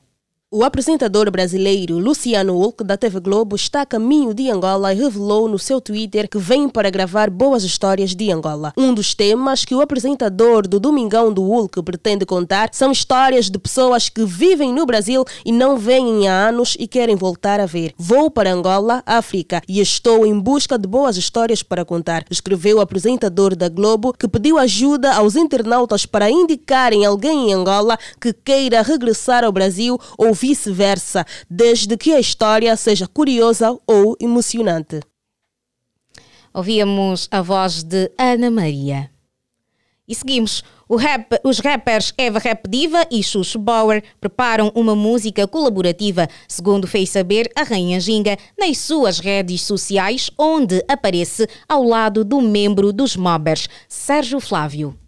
O 0.55 0.63
apresentador 0.63 1.31
brasileiro 1.31 1.97
Luciano 1.97 2.55
Hulk, 2.55 2.83
da 2.83 2.95
TV 2.95 3.19
Globo, 3.19 3.55
está 3.55 3.81
a 3.81 3.85
caminho 3.87 4.35
de 4.35 4.51
Angola 4.51 4.93
e 4.93 4.95
revelou 4.95 5.49
no 5.49 5.57
seu 5.57 5.81
Twitter 5.81 6.29
que 6.29 6.37
vem 6.37 6.69
para 6.69 6.91
gravar 6.91 7.27
boas 7.31 7.63
histórias 7.63 8.13
de 8.13 8.31
Angola. 8.31 8.71
Um 8.77 8.93
dos 8.93 9.15
temas 9.15 9.65
que 9.65 9.73
o 9.73 9.81
apresentador 9.81 10.67
do 10.67 10.79
Domingão 10.79 11.33
do 11.33 11.41
Hulk 11.41 11.81
pretende 11.81 12.23
contar 12.23 12.69
são 12.71 12.91
histórias 12.91 13.49
de 13.49 13.57
pessoas 13.57 14.09
que 14.09 14.23
vivem 14.25 14.71
no 14.71 14.85
Brasil 14.85 15.25
e 15.43 15.51
não 15.51 15.75
vêm 15.75 16.27
há 16.27 16.49
anos 16.49 16.77
e 16.77 16.87
querem 16.87 17.15
voltar 17.15 17.59
a 17.59 17.65
ver. 17.65 17.91
Vou 17.97 18.29
para 18.29 18.53
Angola, 18.53 19.01
África, 19.07 19.59
e 19.67 19.81
estou 19.81 20.23
em 20.23 20.39
busca 20.39 20.77
de 20.77 20.87
boas 20.87 21.17
histórias 21.17 21.63
para 21.63 21.83
contar, 21.83 22.25
escreveu 22.29 22.77
o 22.77 22.81
apresentador 22.81 23.55
da 23.55 23.69
Globo, 23.69 24.13
que 24.13 24.27
pediu 24.27 24.59
ajuda 24.59 25.15
aos 25.15 25.35
internautas 25.35 26.05
para 26.05 26.29
indicarem 26.29 27.07
alguém 27.07 27.49
em 27.49 27.53
Angola 27.55 27.97
que 28.21 28.31
queira 28.31 28.83
regressar 28.83 29.43
ao 29.43 29.51
Brasil 29.51 29.99
ou 30.15 30.35
vice-versa, 30.43 31.25
desde 31.49 31.95
que 31.95 32.11
a 32.11 32.19
história 32.19 32.75
seja 32.75 33.07
curiosa 33.07 33.79
ou 33.87 34.17
emocionante. 34.19 34.99
Ouvíamos 36.53 37.29
a 37.31 37.41
voz 37.41 37.81
de 37.81 38.11
Ana 38.17 38.51
Maria. 38.51 39.09
E 40.05 40.13
seguimos. 40.13 40.61
Rap, 40.95 41.39
os 41.43 41.57
rappers 41.59 42.13
Eva 42.17 42.37
Rap 42.37 42.69
Diva 42.69 43.07
e 43.09 43.23
Xuxo 43.23 43.57
Bauer 43.57 44.03
preparam 44.19 44.71
uma 44.75 44.95
música 44.95 45.47
colaborativa, 45.47 46.27
segundo 46.47 46.85
fez 46.85 47.09
saber 47.09 47.49
a 47.55 47.63
Rainha 47.63 47.99
Ginga 47.99 48.37
nas 48.59 48.77
suas 48.77 49.17
redes 49.17 49.61
sociais, 49.61 50.29
onde 50.37 50.83
aparece 50.87 51.47
ao 51.67 51.83
lado 51.83 52.23
do 52.23 52.41
membro 52.41 52.93
dos 52.93 53.15
Mobbers, 53.15 53.67
Sérgio 53.87 54.39
Flávio. 54.39 55.02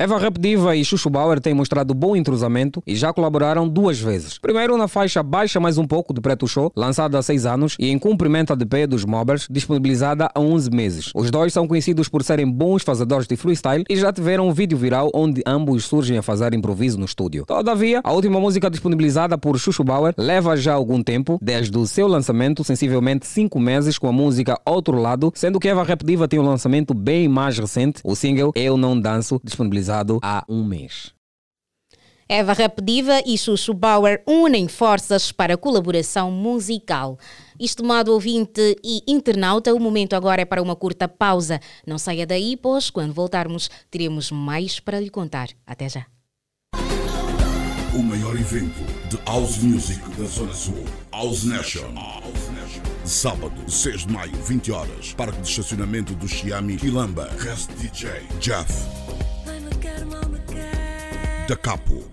Eva 0.00 0.16
Repdiva 0.18 0.74
e 0.74 0.82
Chuchu 0.82 1.10
Bauer 1.10 1.38
têm 1.40 1.52
mostrado 1.52 1.92
bom 1.92 2.16
entrosamento 2.16 2.82
e 2.86 2.96
já 2.96 3.12
colaboraram 3.12 3.68
duas 3.68 4.00
vezes. 4.00 4.38
Primeiro 4.38 4.78
na 4.78 4.88
faixa 4.88 5.22
Baixa 5.22 5.60
Mais 5.60 5.76
Um 5.76 5.86
Pouco 5.86 6.14
do 6.14 6.22
Preto 6.22 6.48
Show, 6.48 6.72
lançada 6.74 7.18
há 7.18 7.22
seis 7.22 7.44
anos, 7.44 7.76
e 7.78 7.90
em 7.90 7.98
cumprimento 7.98 8.56
de 8.56 8.64
pé 8.64 8.86
dos 8.86 9.04
Mobbers, 9.04 9.46
disponibilizada 9.50 10.30
há 10.34 10.40
11 10.40 10.70
meses. 10.70 11.10
Os 11.14 11.30
dois 11.30 11.52
são 11.52 11.68
conhecidos 11.68 12.08
por 12.08 12.22
serem 12.22 12.50
bons 12.50 12.82
fazedores 12.82 13.26
de 13.26 13.36
freestyle 13.36 13.84
e 13.90 13.94
já 13.94 14.10
tiveram 14.10 14.48
um 14.48 14.54
vídeo 14.54 14.78
viral 14.78 15.10
onde 15.12 15.42
ambos 15.46 15.84
surgem 15.84 16.16
a 16.16 16.22
fazer 16.22 16.54
improviso 16.54 16.98
no 16.98 17.04
estúdio. 17.04 17.44
Todavia, 17.44 18.00
a 18.02 18.10
última 18.10 18.40
música 18.40 18.70
disponibilizada 18.70 19.36
por 19.36 19.58
Chuchu 19.58 19.84
Bauer 19.84 20.14
leva 20.16 20.56
já 20.56 20.72
algum 20.72 21.02
tempo, 21.02 21.38
desde 21.42 21.76
o 21.76 21.86
seu 21.86 22.08
lançamento, 22.08 22.64
sensivelmente 22.64 23.26
cinco 23.26 23.60
meses, 23.60 23.98
com 23.98 24.08
a 24.08 24.12
música 24.12 24.58
Outro 24.64 24.96
Lado, 24.96 25.30
sendo 25.34 25.60
que 25.60 25.68
Eva 25.68 25.84
Repdiva 25.84 26.26
tem 26.26 26.40
um 26.40 26.46
lançamento 26.46 26.94
bem 26.94 27.28
mais 27.28 27.58
recente, 27.58 28.00
o 28.02 28.16
single 28.16 28.50
Eu 28.56 28.78
Não 28.78 28.98
Danço, 28.98 29.38
disponibilizado 29.44 29.89
há 30.22 30.44
um 30.48 30.64
mês. 30.64 31.12
Eva 32.32 32.52
Rapdiva 32.52 33.20
e 33.26 33.36
Xuxu 33.36 33.74
Bauer 33.74 34.22
unem 34.24 34.68
forças 34.68 35.32
para 35.32 35.56
colaboração 35.56 36.30
musical. 36.30 37.18
Estimado 37.58 38.12
ouvinte 38.12 38.76
e 38.84 39.02
internauta, 39.08 39.74
o 39.74 39.80
momento 39.80 40.14
agora 40.14 40.42
é 40.42 40.44
para 40.44 40.62
uma 40.62 40.76
curta 40.76 41.08
pausa. 41.08 41.58
Não 41.84 41.98
saia 41.98 42.24
daí, 42.24 42.56
pois 42.56 42.88
quando 42.88 43.12
voltarmos 43.12 43.68
teremos 43.90 44.30
mais 44.30 44.78
para 44.78 45.00
lhe 45.00 45.10
contar. 45.10 45.48
Até 45.66 45.88
já. 45.88 46.06
O 47.92 48.02
maior 48.04 48.36
evento 48.36 48.84
de 49.08 49.16
House 49.26 49.58
Music 49.58 50.00
da 50.10 50.24
Zona 50.24 50.54
Sul, 50.54 50.84
House 51.10 51.42
Nation. 51.42 51.92
Sábado, 53.04 53.68
6 53.68 54.06
de 54.06 54.12
maio, 54.12 54.36
20 54.44 54.70
horas. 54.70 55.12
Parque 55.14 55.40
de 55.40 55.48
estacionamento 55.48 56.14
do 56.14 56.28
Xiami, 56.28 56.76
Quilamba. 56.76 57.28
Rest 57.40 57.70
DJ, 57.72 58.08
Jeff. 58.38 58.72
Da 61.50 61.56
Capo. 61.56 62.04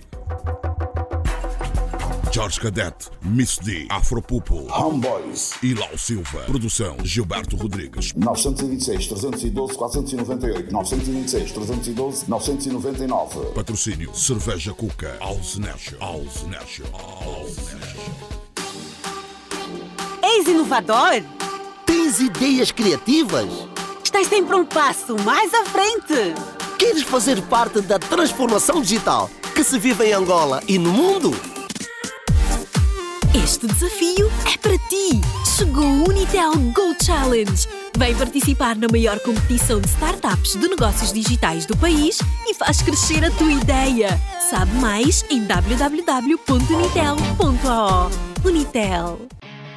Jorge 2.34 2.60
Cadete, 2.60 3.12
Miss 3.22 3.60
D, 3.60 3.86
Afropupo, 3.88 4.66
Homeboys 4.74 5.54
e 5.62 5.76
Lau 5.76 5.96
Silva. 5.96 6.40
Produção 6.46 6.98
Gilberto 7.04 7.56
Rodrigues. 7.56 8.14
926 8.16 9.06
312 9.06 9.78
498 9.78 10.74
926 10.74 11.52
312 11.52 12.28
999 12.28 13.54
Patrocínio 13.54 14.12
Cerveja 14.16 14.74
Cuca. 14.74 15.20
Nation. 15.60 16.00
House 16.00 16.44
Nation. 16.48 16.86
És 20.24 20.48
inovador? 20.48 21.22
Tens 21.86 22.20
ideias 22.20 22.72
criativas? 22.72 23.46
Estás 24.04 24.26
sempre 24.30 24.56
um 24.56 24.66
passo 24.66 25.16
mais 25.24 25.54
à 25.54 25.64
frente. 25.66 26.57
Queres 26.78 27.04
fazer 27.04 27.42
parte 27.44 27.80
da 27.82 27.98
transformação 27.98 28.82
digital 28.82 29.30
que 29.56 29.64
se 29.64 29.80
vive 29.80 30.04
em 30.06 30.12
Angola 30.14 30.62
e 30.68 30.78
no 30.78 30.92
mundo? 30.92 31.32
Este 33.34 33.66
desafio 33.66 34.30
é 34.46 34.56
para 34.58 34.78
ti! 34.88 35.20
Chegou 35.58 35.84
o 35.84 36.10
Unitel 36.10 36.54
Go 36.74 36.94
Challenge! 37.04 37.68
Vem 37.98 38.16
participar 38.16 38.76
na 38.76 38.88
maior 38.92 39.20
competição 39.22 39.82
de 39.82 39.88
startups 39.88 40.56
de 40.56 40.68
negócios 40.68 41.12
digitais 41.12 41.66
do 41.66 41.76
país 41.78 42.20
e 42.48 42.54
faz 42.54 42.84
crescer 42.84 43.26
a 43.26 43.32
tua 43.32 43.52
ideia. 43.52 44.10
Sabe 44.50 44.72
mais 44.74 45.26
em 45.32 45.44
www.unitel.ao. 45.46 48.12
Unitel. 48.46 49.20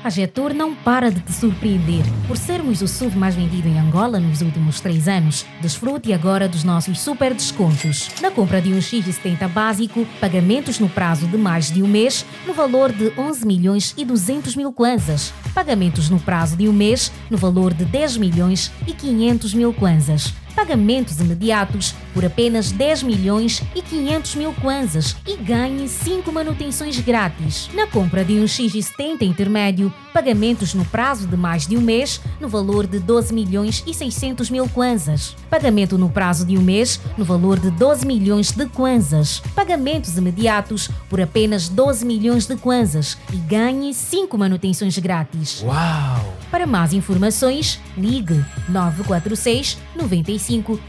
A 0.02 0.08
Getor 0.08 0.54
não 0.54 0.74
para 0.74 1.10
de 1.10 1.20
te 1.20 1.30
surpreender. 1.30 2.02
Por 2.26 2.38
sermos 2.38 2.80
o 2.80 2.88
SUV 2.88 3.18
mais 3.18 3.34
vendido 3.34 3.68
em 3.68 3.78
Angola 3.78 4.18
nos 4.18 4.40
últimos 4.40 4.80
três 4.80 5.06
anos, 5.06 5.44
desfrute 5.60 6.10
agora 6.14 6.48
dos 6.48 6.64
nossos 6.64 6.98
super 6.98 7.34
descontos. 7.34 8.08
Na 8.22 8.30
compra 8.30 8.62
de 8.62 8.72
um 8.72 8.78
X70 8.78 9.46
básico, 9.48 10.06
pagamentos 10.18 10.78
no 10.78 10.88
prazo 10.88 11.26
de 11.26 11.36
mais 11.36 11.70
de 11.70 11.82
um 11.82 11.86
mês, 11.86 12.24
no 12.46 12.54
valor 12.54 12.90
de 12.90 13.12
11 13.18 13.46
milhões 13.46 13.94
e 13.94 14.02
200 14.02 14.56
mil 14.56 14.72
kwanzas. 14.72 15.34
Pagamentos 15.54 16.08
no 16.08 16.18
prazo 16.18 16.56
de 16.56 16.66
um 16.66 16.72
mês, 16.72 17.12
no 17.28 17.36
valor 17.36 17.74
de 17.74 17.84
10 17.84 18.16
milhões 18.16 18.72
e 18.86 18.94
500 18.94 19.52
mil 19.52 19.74
kwanzas 19.74 20.32
pagamentos 20.50 21.20
imediatos 21.20 21.94
por 22.12 22.24
apenas 22.24 22.72
10 22.72 23.04
milhões 23.04 23.62
e 23.74 23.82
500 23.82 24.34
mil 24.34 24.52
kwanzas 24.54 25.16
e 25.26 25.36
ganhe 25.36 25.88
5 25.88 26.30
manutenções 26.32 26.98
grátis. 27.00 27.70
Na 27.74 27.86
compra 27.86 28.24
de 28.24 28.34
um 28.34 28.44
X70 28.44 29.22
intermédio, 29.22 29.92
pagamentos 30.12 30.74
no 30.74 30.84
prazo 30.84 31.26
de 31.26 31.36
mais 31.36 31.66
de 31.66 31.76
um 31.76 31.80
mês, 31.80 32.20
no 32.40 32.48
valor 32.48 32.86
de 32.86 32.98
12 32.98 33.32
milhões 33.32 33.82
e 33.86 33.94
600 33.94 34.50
mil 34.50 34.68
kwanzas. 34.68 35.36
Pagamento 35.48 35.96
no 35.96 36.10
prazo 36.10 36.44
de 36.44 36.58
um 36.58 36.62
mês, 36.62 37.00
no 37.16 37.24
valor 37.24 37.58
de 37.58 37.70
12 37.70 38.06
milhões 38.06 38.50
de 38.50 38.66
kwanzas. 38.66 39.40
Pagamentos 39.54 40.16
imediatos 40.16 40.90
por 41.08 41.20
apenas 41.20 41.68
12 41.68 42.04
milhões 42.04 42.46
de 42.46 42.56
kwanzas 42.56 43.16
e 43.32 43.36
ganhe 43.36 43.94
5 43.94 44.36
manutenções 44.36 44.98
grátis. 44.98 45.62
Uau! 45.62 46.34
Para 46.50 46.66
mais 46.66 46.92
informações, 46.92 47.78
ligue 47.96 48.44
946 48.68 49.78
95 49.94 50.39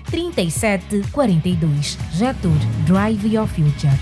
37 0.09 1.03
42. 1.11 1.97
Jatur 2.13 2.57
Drive 2.85 3.25
Your 3.25 3.47
Future. 3.47 3.93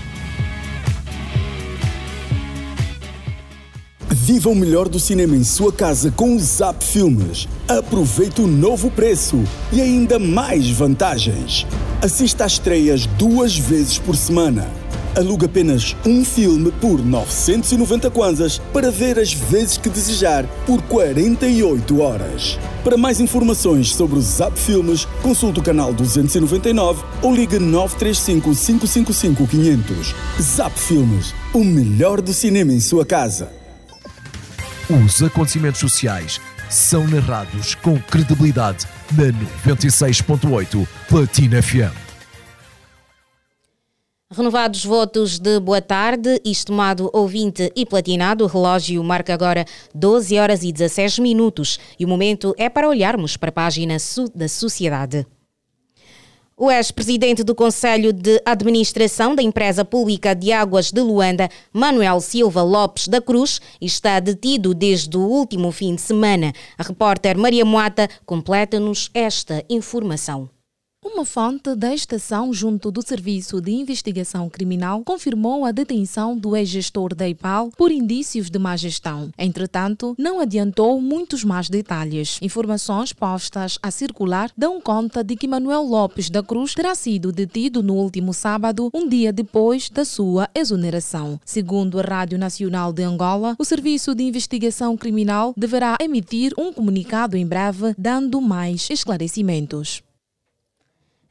Viva 4.08 4.48
o 4.48 4.54
melhor 4.54 4.88
do 4.88 5.00
cinema 5.00 5.34
em 5.34 5.42
sua 5.42 5.72
casa 5.72 6.10
com 6.10 6.36
o 6.36 6.38
Zap 6.38 6.84
Filmes. 6.84 7.48
Aproveite 7.66 8.40
o 8.40 8.46
novo 8.46 8.90
preço 8.90 9.42
e 9.72 9.80
ainda 9.80 10.18
mais 10.18 10.70
vantagens. 10.70 11.66
Assista 12.00 12.44
às 12.44 12.52
estreias 12.52 13.06
duas 13.06 13.56
vezes 13.56 13.98
por 13.98 14.16
semana. 14.16 14.79
Aluga 15.16 15.46
apenas 15.46 15.96
um 16.06 16.24
filme 16.24 16.70
por 16.80 17.04
990 17.04 18.10
kwanzas 18.10 18.58
para 18.72 18.90
ver 18.90 19.18
as 19.18 19.32
vezes 19.32 19.76
que 19.76 19.88
desejar 19.88 20.44
por 20.64 20.80
48 20.82 22.00
horas. 22.00 22.58
Para 22.84 22.96
mais 22.96 23.18
informações 23.18 23.92
sobre 23.92 24.18
o 24.18 24.22
Zap 24.22 24.58
Filmes, 24.58 25.06
consulte 25.20 25.58
o 25.58 25.62
canal 25.62 25.92
299 25.92 27.02
ou 27.22 27.34
ligue 27.34 27.58
935 27.58 28.54
555 28.54 29.46
500. 29.46 30.14
Zap 30.40 30.78
Filmes, 30.78 31.34
o 31.52 31.64
melhor 31.64 32.20
do 32.20 32.32
cinema 32.32 32.72
em 32.72 32.80
sua 32.80 33.04
casa. 33.04 33.52
Os 34.88 35.22
acontecimentos 35.22 35.80
sociais 35.80 36.40
são 36.68 37.06
narrados 37.06 37.74
com 37.74 37.98
credibilidade 37.98 38.86
na 39.12 39.32
96.8 39.72 40.86
Platina 41.08 41.60
FM. 41.60 42.09
Renovados 44.32 44.84
votos 44.84 45.40
de 45.40 45.58
boa 45.58 45.82
tarde, 45.82 46.40
estimado 46.44 47.10
ouvinte 47.12 47.72
e 47.74 47.84
platinado, 47.84 48.44
o 48.44 48.46
relógio 48.46 49.02
marca 49.02 49.34
agora 49.34 49.64
12 49.92 50.38
horas 50.38 50.62
e 50.62 50.70
16 50.70 51.18
minutos 51.18 51.80
e 51.98 52.04
o 52.04 52.08
momento 52.08 52.54
é 52.56 52.68
para 52.68 52.88
olharmos 52.88 53.36
para 53.36 53.48
a 53.48 53.52
página 53.52 53.96
da 54.32 54.46
sociedade. 54.46 55.26
O 56.56 56.70
ex-presidente 56.70 57.42
do 57.42 57.56
Conselho 57.56 58.12
de 58.12 58.40
Administração 58.44 59.34
da 59.34 59.42
Empresa 59.42 59.84
Pública 59.84 60.32
de 60.32 60.52
Águas 60.52 60.92
de 60.92 61.00
Luanda, 61.00 61.48
Manuel 61.72 62.20
Silva 62.20 62.62
Lopes 62.62 63.08
da 63.08 63.20
Cruz, 63.20 63.60
está 63.80 64.20
detido 64.20 64.74
desde 64.74 65.16
o 65.16 65.22
último 65.22 65.72
fim 65.72 65.96
de 65.96 66.02
semana. 66.02 66.52
A 66.78 66.84
repórter 66.84 67.36
Maria 67.36 67.64
Moata 67.64 68.08
completa-nos 68.24 69.10
esta 69.12 69.64
informação. 69.68 70.48
Uma 71.02 71.24
fonte 71.24 71.74
da 71.74 71.94
estação 71.94 72.52
junto 72.52 72.90
do 72.90 73.00
Serviço 73.00 73.58
de 73.58 73.72
Investigação 73.72 74.50
Criminal 74.50 75.02
confirmou 75.02 75.64
a 75.64 75.72
detenção 75.72 76.36
do 76.36 76.54
ex-gestor 76.54 77.14
da 77.14 77.26
IPAL 77.26 77.70
por 77.74 77.90
indícios 77.90 78.50
de 78.50 78.58
má 78.58 78.76
gestão. 78.76 79.30
Entretanto, 79.38 80.14
não 80.18 80.40
adiantou 80.40 81.00
muitos 81.00 81.42
mais 81.42 81.70
detalhes. 81.70 82.38
Informações 82.42 83.14
postas 83.14 83.78
a 83.82 83.90
circular 83.90 84.50
dão 84.54 84.78
conta 84.78 85.24
de 85.24 85.36
que 85.36 85.48
Manuel 85.48 85.84
Lopes 85.84 86.28
da 86.28 86.42
Cruz 86.42 86.74
terá 86.74 86.94
sido 86.94 87.32
detido 87.32 87.82
no 87.82 87.94
último 87.94 88.34
sábado, 88.34 88.90
um 88.92 89.08
dia 89.08 89.32
depois 89.32 89.88
da 89.88 90.04
sua 90.04 90.50
exoneração. 90.54 91.40
Segundo 91.46 91.98
a 91.98 92.02
Rádio 92.02 92.38
Nacional 92.38 92.92
de 92.92 93.02
Angola, 93.02 93.56
o 93.58 93.64
Serviço 93.64 94.14
de 94.14 94.24
Investigação 94.24 94.98
Criminal 94.98 95.54
deverá 95.56 95.96
emitir 95.98 96.52
um 96.58 96.74
comunicado 96.74 97.38
em 97.38 97.46
breve 97.46 97.94
dando 97.96 98.38
mais 98.38 98.90
esclarecimentos 98.90 100.02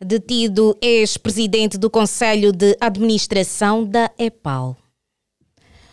detido 0.01 0.77
ex-presidente 0.81 1.77
do 1.77 1.89
Conselho 1.89 2.51
de 2.51 2.77
Administração 2.79 3.83
da 3.83 4.09
EPAL. 4.17 4.77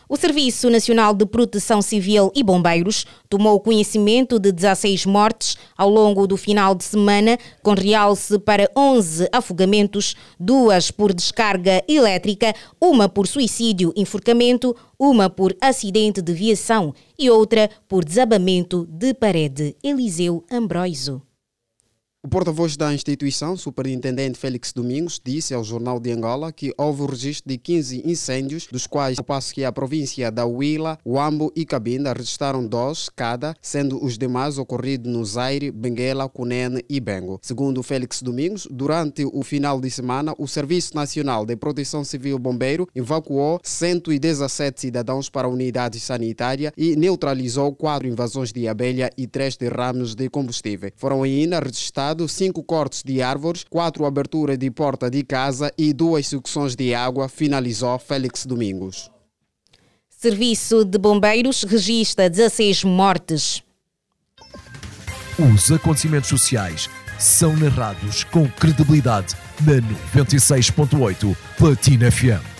O 0.08 0.16
Serviço 0.16 0.70
Nacional 0.70 1.12
de 1.12 1.26
Proteção 1.26 1.82
Civil 1.82 2.30
e 2.32 2.40
Bombeiros 2.44 3.04
tomou 3.28 3.58
conhecimento 3.58 4.38
de 4.38 4.52
16 4.52 5.04
mortes 5.04 5.58
ao 5.76 5.90
longo 5.90 6.28
do 6.28 6.36
final 6.36 6.76
de 6.76 6.84
semana, 6.84 7.36
com 7.60 7.74
realce 7.74 8.38
para 8.38 8.70
11 8.76 9.28
afogamentos, 9.32 10.14
duas 10.38 10.92
por 10.92 11.12
descarga 11.12 11.82
elétrica, 11.88 12.54
uma 12.80 13.08
por 13.08 13.26
suicídio 13.26 13.92
enforcamento, 13.96 14.76
uma 14.96 15.28
por 15.28 15.56
acidente 15.60 16.22
de 16.22 16.32
viação 16.32 16.94
e 17.18 17.28
outra 17.28 17.68
por 17.88 18.04
desabamento 18.04 18.86
de 18.88 19.12
parede. 19.12 19.74
Eliseu 19.82 20.44
Ambroiso. 20.48 21.25
O 22.26 22.28
porta-voz 22.28 22.76
da 22.76 22.92
instituição, 22.92 23.56
superintendente 23.56 24.36
Félix 24.36 24.72
Domingos, 24.72 25.20
disse 25.24 25.54
ao 25.54 25.62
Jornal 25.62 26.00
de 26.00 26.10
Angola 26.10 26.50
que 26.50 26.74
houve 26.76 27.02
o 27.02 27.06
registro 27.06 27.48
de 27.48 27.56
15 27.56 28.02
incêndios, 28.04 28.66
dos 28.66 28.84
quais, 28.84 29.16
ao 29.16 29.24
passo 29.24 29.54
que 29.54 29.64
a 29.64 29.70
província 29.70 30.28
da 30.28 30.44
Huila, 30.44 30.98
Huambo 31.06 31.52
e 31.54 31.64
Cabinda 31.64 32.12
registraram 32.12 32.66
dois 32.66 33.08
cada, 33.08 33.54
sendo 33.62 34.04
os 34.04 34.18
demais 34.18 34.58
ocorridos 34.58 35.12
no 35.12 35.24
Zaire, 35.24 35.70
Benguela, 35.70 36.28
Cunene 36.28 36.84
e 36.88 36.98
Bengo. 36.98 37.38
Segundo 37.40 37.80
Félix 37.80 38.20
Domingos, 38.20 38.66
durante 38.72 39.24
o 39.24 39.44
final 39.44 39.80
de 39.80 39.88
semana, 39.88 40.34
o 40.36 40.48
Serviço 40.48 40.96
Nacional 40.96 41.46
de 41.46 41.54
Proteção 41.54 42.02
Civil 42.02 42.40
Bombeiro 42.40 42.88
evacuou 42.92 43.60
117 43.62 44.80
cidadãos 44.80 45.30
para 45.30 45.46
a 45.46 45.50
unidade 45.50 46.00
sanitária 46.00 46.72
e 46.76 46.96
neutralizou 46.96 47.72
quatro 47.72 48.08
invasões 48.08 48.52
de 48.52 48.66
abelha 48.66 49.12
e 49.16 49.28
três 49.28 49.56
derrames 49.56 50.16
de 50.16 50.28
combustível. 50.28 50.90
Foram 50.96 51.22
ainda 51.22 51.60
registrados 51.60 52.15
cinco 52.28 52.62
cortes 52.62 53.02
de 53.02 53.20
árvores, 53.20 53.64
quatro 53.68 54.06
aberturas 54.06 54.56
de 54.56 54.70
porta 54.70 55.10
de 55.10 55.22
casa 55.22 55.72
e 55.76 55.92
duas 55.92 56.26
sucções 56.26 56.74
de 56.74 56.94
água, 56.94 57.28
finalizou 57.28 57.98
Félix 57.98 58.46
Domingos. 58.46 59.10
Serviço 60.08 60.84
de 60.84 60.96
Bombeiros 60.96 61.62
registra 61.64 62.30
16 62.30 62.84
mortes. 62.84 63.62
Os 65.38 65.70
acontecimentos 65.70 66.30
sociais 66.30 66.88
são 67.18 67.54
narrados 67.56 68.24
com 68.24 68.48
credibilidade 68.48 69.34
na 69.60 69.74
96.8 70.22 71.36
Platina 71.58 72.10
FM. 72.10 72.55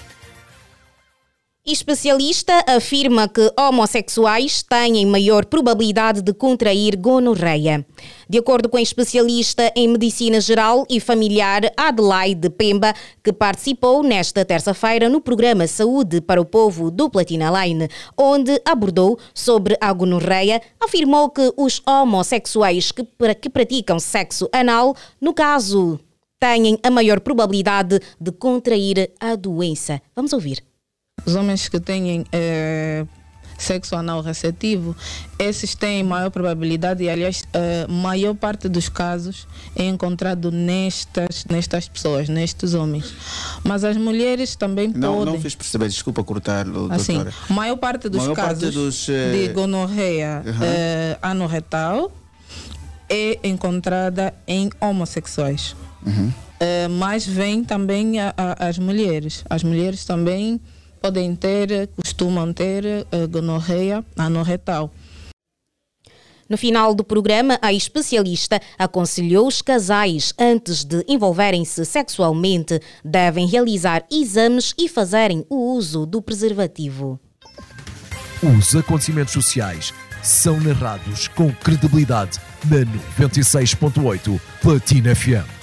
Especialista 1.69 2.63
afirma 2.65 3.29
que 3.29 3.53
homossexuais 3.59 4.63
têm 4.63 5.05
maior 5.05 5.45
probabilidade 5.45 6.23
de 6.23 6.33
contrair 6.33 6.95
gonorreia. 6.95 7.85
De 8.31 8.39
acordo 8.39 8.69
com 8.69 8.77
a 8.77 8.81
especialista 8.81 9.73
em 9.75 9.89
medicina 9.89 10.41
geral 10.41 10.87
e 10.89 11.01
familiar 11.01 11.63
Adelaide 11.77 12.51
Pemba, 12.51 12.95
que 13.21 13.33
participou 13.33 14.05
nesta 14.05 14.45
terça-feira 14.45 15.09
no 15.09 15.21
programa 15.21 15.67
Saúde 15.67 16.21
para 16.21 16.41
o 16.41 16.45
Povo 16.45 16.89
do 16.89 17.11
Platina 17.11 17.51
Line, 17.51 17.89
onde 18.17 18.63
abordou 18.65 19.19
sobre 19.35 19.77
a 19.81 19.93
gonorreia, 19.93 20.63
afirmou 20.79 21.31
que 21.31 21.53
os 21.57 21.83
homossexuais 21.85 22.93
que, 22.93 23.05
que 23.43 23.51
praticam 23.51 23.99
sexo 23.99 24.49
anal, 24.53 24.95
no 25.21 25.35
caso, 25.35 25.99
têm 26.39 26.79
a 26.81 26.91
maior 26.93 27.19
probabilidade 27.19 27.99
de 28.21 28.31
contrair 28.31 29.11
a 29.19 29.35
doença. 29.35 30.01
Vamos 30.15 30.33
ouvir. 30.33 30.63
Os 31.27 31.35
homens 31.35 31.69
que 31.69 31.81
têm 31.81 32.25
é, 32.31 33.05
sexo 33.59 33.97
anal 33.97 34.21
receptivo, 34.21 34.95
esses 35.39 35.75
têm 35.75 36.05
maior 36.05 36.31
probabilidade 36.31 37.03
e, 37.03 37.11
aliás, 37.11 37.43
a 37.53 37.91
maior 37.91 38.33
parte 38.33 38.69
dos 38.69 38.89
casos 38.89 39.49
é 39.75 39.85
encontrado 39.85 40.53
nestas, 40.53 41.45
nestas 41.51 41.89
pessoas, 41.89 42.29
nestes 42.29 42.75
homens. 42.75 43.13
Mas 43.65 43.83
as 43.83 43.97
mulheres 43.97 44.55
também 44.55 44.93
não, 44.95 45.17
podem... 45.19 45.35
Não 45.35 45.41
fiz 45.41 45.57
perceber, 45.57 45.89
desculpa 45.89 46.25
assim, 46.91 47.15
doutora. 47.15 47.35
A 47.51 47.53
maior 47.53 47.77
parte 47.77 48.09
dos 48.09 48.23
maior 48.23 48.37
casos 48.37 48.63
parte 48.63 48.75
dos, 48.75 49.07
de 49.07 49.49
gonorreia 49.49 50.45
uhum. 50.47 50.63
é, 50.63 51.19
anorretal 51.21 52.13
é 53.09 53.41
encontrada 53.43 54.33
em 54.47 54.71
homossexuais. 54.81 55.75
Uhum. 56.07 56.33
É, 56.61 56.87
mas 56.87 57.27
vem 57.27 57.65
também 57.65 58.21
a, 58.21 58.33
a, 58.37 58.69
as 58.69 58.79
mulheres. 58.79 59.45
As 59.51 59.65
mulheres 59.65 60.05
também 60.05 60.61
podem 61.07 61.37
ter, 61.37 61.89
costumam 61.95 62.53
ter 62.53 62.85
uh, 62.85 63.29
gonorreia 63.29 64.05
anorretal. 64.17 64.93
No 66.49 66.59
final 66.59 66.95
do 66.95 67.05
programa, 67.05 67.59
a 67.63 67.73
especialista 67.73 68.61
aconselhou 68.77 69.47
os 69.47 69.63
casais, 69.63 70.33
antes 70.37 70.85
de 70.85 71.05
envolverem-se 71.09 71.85
sexualmente, 71.85 72.81
devem 73.05 73.47
realizar 73.47 74.05
exames 74.11 74.75
e 74.77 74.89
fazerem 74.89 75.47
o 75.49 75.75
uso 75.75 76.07
do 76.07 76.21
preservativo. 76.21 77.21
Os 78.43 78.75
acontecimentos 78.75 79.33
sociais 79.33 79.95
são 80.25 80.61
narrados 80.61 81.29
com 81.29 81.53
credibilidade 81.53 82.41
na 82.65 82.79
96.8 83.25 84.41
Platina 84.61 85.15
FM. 85.15 85.56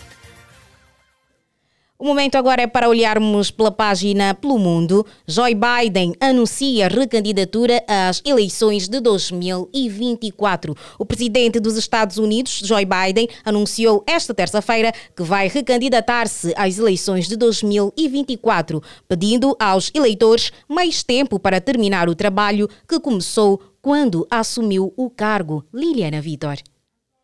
O 2.03 2.05
momento 2.05 2.35
agora 2.35 2.63
é 2.63 2.67
para 2.67 2.89
olharmos 2.89 3.49
pela 3.49 3.71
página 3.71 4.33
Pelo 4.33 4.59
Mundo. 4.59 5.05
Joe 5.25 5.55
Biden 5.55 6.13
anuncia 6.19 6.89
recandidatura 6.89 7.81
às 7.87 8.21
eleições 8.25 8.89
de 8.89 8.99
2024. 8.99 10.75
O 10.99 11.05
presidente 11.05 11.61
dos 11.61 11.77
Estados 11.77 12.17
Unidos, 12.17 12.59
Joe 12.61 12.83
Biden, 12.83 13.29
anunciou 13.45 14.03
esta 14.05 14.33
terça-feira 14.33 14.91
que 15.15 15.23
vai 15.23 15.47
recandidatar-se 15.47 16.53
às 16.57 16.77
eleições 16.77 17.25
de 17.25 17.37
2024, 17.37 18.83
pedindo 19.07 19.55
aos 19.57 19.89
eleitores 19.95 20.51
mais 20.67 21.03
tempo 21.03 21.39
para 21.39 21.61
terminar 21.61 22.09
o 22.09 22.15
trabalho 22.15 22.67
que 22.85 22.99
começou 22.99 23.61
quando 23.81 24.27
assumiu 24.29 24.93
o 24.97 25.09
cargo. 25.09 25.63
Liliana 25.73 26.19
Vitor. 26.19 26.57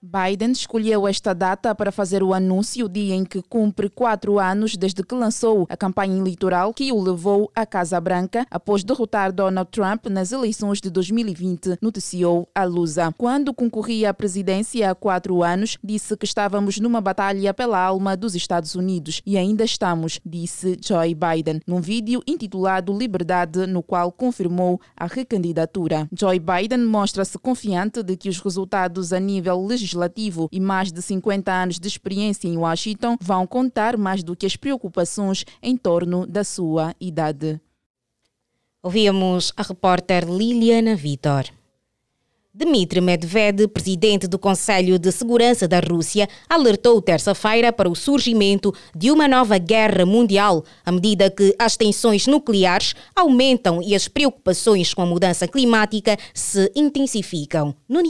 Biden 0.02 0.52
escolheu 0.52 1.06
esta 1.06 1.34
data 1.34 1.76
para 1.76 1.92
fazer 1.92 2.24
o 2.24 2.34
anúncio, 2.34 2.88
dia 2.88 3.14
em 3.14 3.26
que 3.26 3.42
cumpre 3.42 3.90
quatro 3.90 4.40
anos 4.40 4.78
desde 4.78 5.04
que 5.04 5.14
lançou 5.14 5.68
a 5.70 5.76
campanha 5.76 6.18
eleitoral 6.18 6.74
que 6.74 6.90
o 6.90 7.04
levou 7.04 7.52
à 7.54 7.66
Casa 7.66 8.00
Branca 8.00 8.46
após 8.50 8.82
derrotar 8.82 9.34
Donald 9.34 9.70
Trump 9.70 10.06
nas 10.06 10.32
eleições 10.32 10.80
de 10.80 10.90
2020, 10.90 11.80
noticiou 11.82 12.48
a 12.56 12.64
Lusa. 12.64 13.14
Quando 13.18 13.54
concorria 13.54 14.12
à 14.12 14.14
presidência 14.14 14.90
há 14.90 14.96
quatro 14.96 15.44
anos, 15.44 15.78
disse 15.84 16.16
que 16.16 16.26
estávamos 16.26 16.80
numa 16.80 17.02
batalha 17.02 17.54
pela 17.54 17.78
alma 17.78 18.16
dos 18.16 18.36
Estados 18.36 18.76
Unidos 18.76 19.22
e 19.26 19.38
ainda 19.38 19.66
estamos, 19.66 20.22
disse 20.26 20.78
Joe 20.82 21.14
Biden, 21.14 21.60
num 21.68 21.82
vídeo 21.82 22.24
intitulado 22.26 22.98
Liberdade, 22.98 23.68
no 23.68 23.84
qual 23.84 24.14
confirmou 24.14 24.80
a 24.96 25.08
recandidatura. 25.08 26.08
Joe 26.18 26.40
Biden 26.40 26.86
mostra-se 26.86 27.38
confiante 27.38 28.02
de 28.02 28.16
que 28.16 28.30
os 28.30 28.40
resultados 28.40 29.12
a 29.12 29.20
nível 29.20 29.66
legislativo 29.66 29.89
legislativo 29.94 30.50
e 30.52 30.60
mais 30.60 30.92
de 30.92 31.02
50 31.02 31.52
anos 31.52 31.80
de 31.80 31.88
experiência 31.88 32.48
em 32.48 32.58
Washington 32.58 33.18
vão 33.20 33.46
contar 33.46 33.98
mais 33.98 34.24
do 34.24 34.36
que 34.36 34.46
as 34.46 34.56
preocupações 34.56 35.46
em 35.62 35.76
torno 35.76 36.26
da 36.26 36.44
sua 36.44 36.96
idade. 37.00 37.60
Ouvimos 38.82 39.52
a 39.58 39.64
repórter 39.64 40.26
Liliana 40.26 40.96
Vitor. 40.96 41.46
Dmitry 42.52 43.00
Medvedev, 43.00 43.68
presidente 43.68 44.28
do 44.28 44.40
Conselho 44.40 44.98
de 44.98 45.12
Segurança 45.12 45.68
da 45.68 45.80
Rússia, 45.80 46.28
alertou 46.50 47.02
terça-feira 47.02 47.72
para 47.72 47.90
o 47.90 47.96
surgimento 47.96 48.74
de 48.96 49.12
uma 49.12 49.28
nova 49.28 49.58
guerra 49.58 50.06
mundial, 50.06 50.66
à 50.84 50.92
medida 50.92 51.30
que 51.30 51.56
as 51.60 51.78
tensões 51.78 52.26
nucleares 52.26 52.96
aumentam 53.16 53.82
e 53.82 53.94
as 53.94 54.08
preocupações 54.08 54.94
com 54.94 55.04
a 55.04 55.06
mudança 55.06 55.48
climática 55.48 56.18
se 56.34 56.72
intensificam. 56.76 57.76
No. 57.88 58.02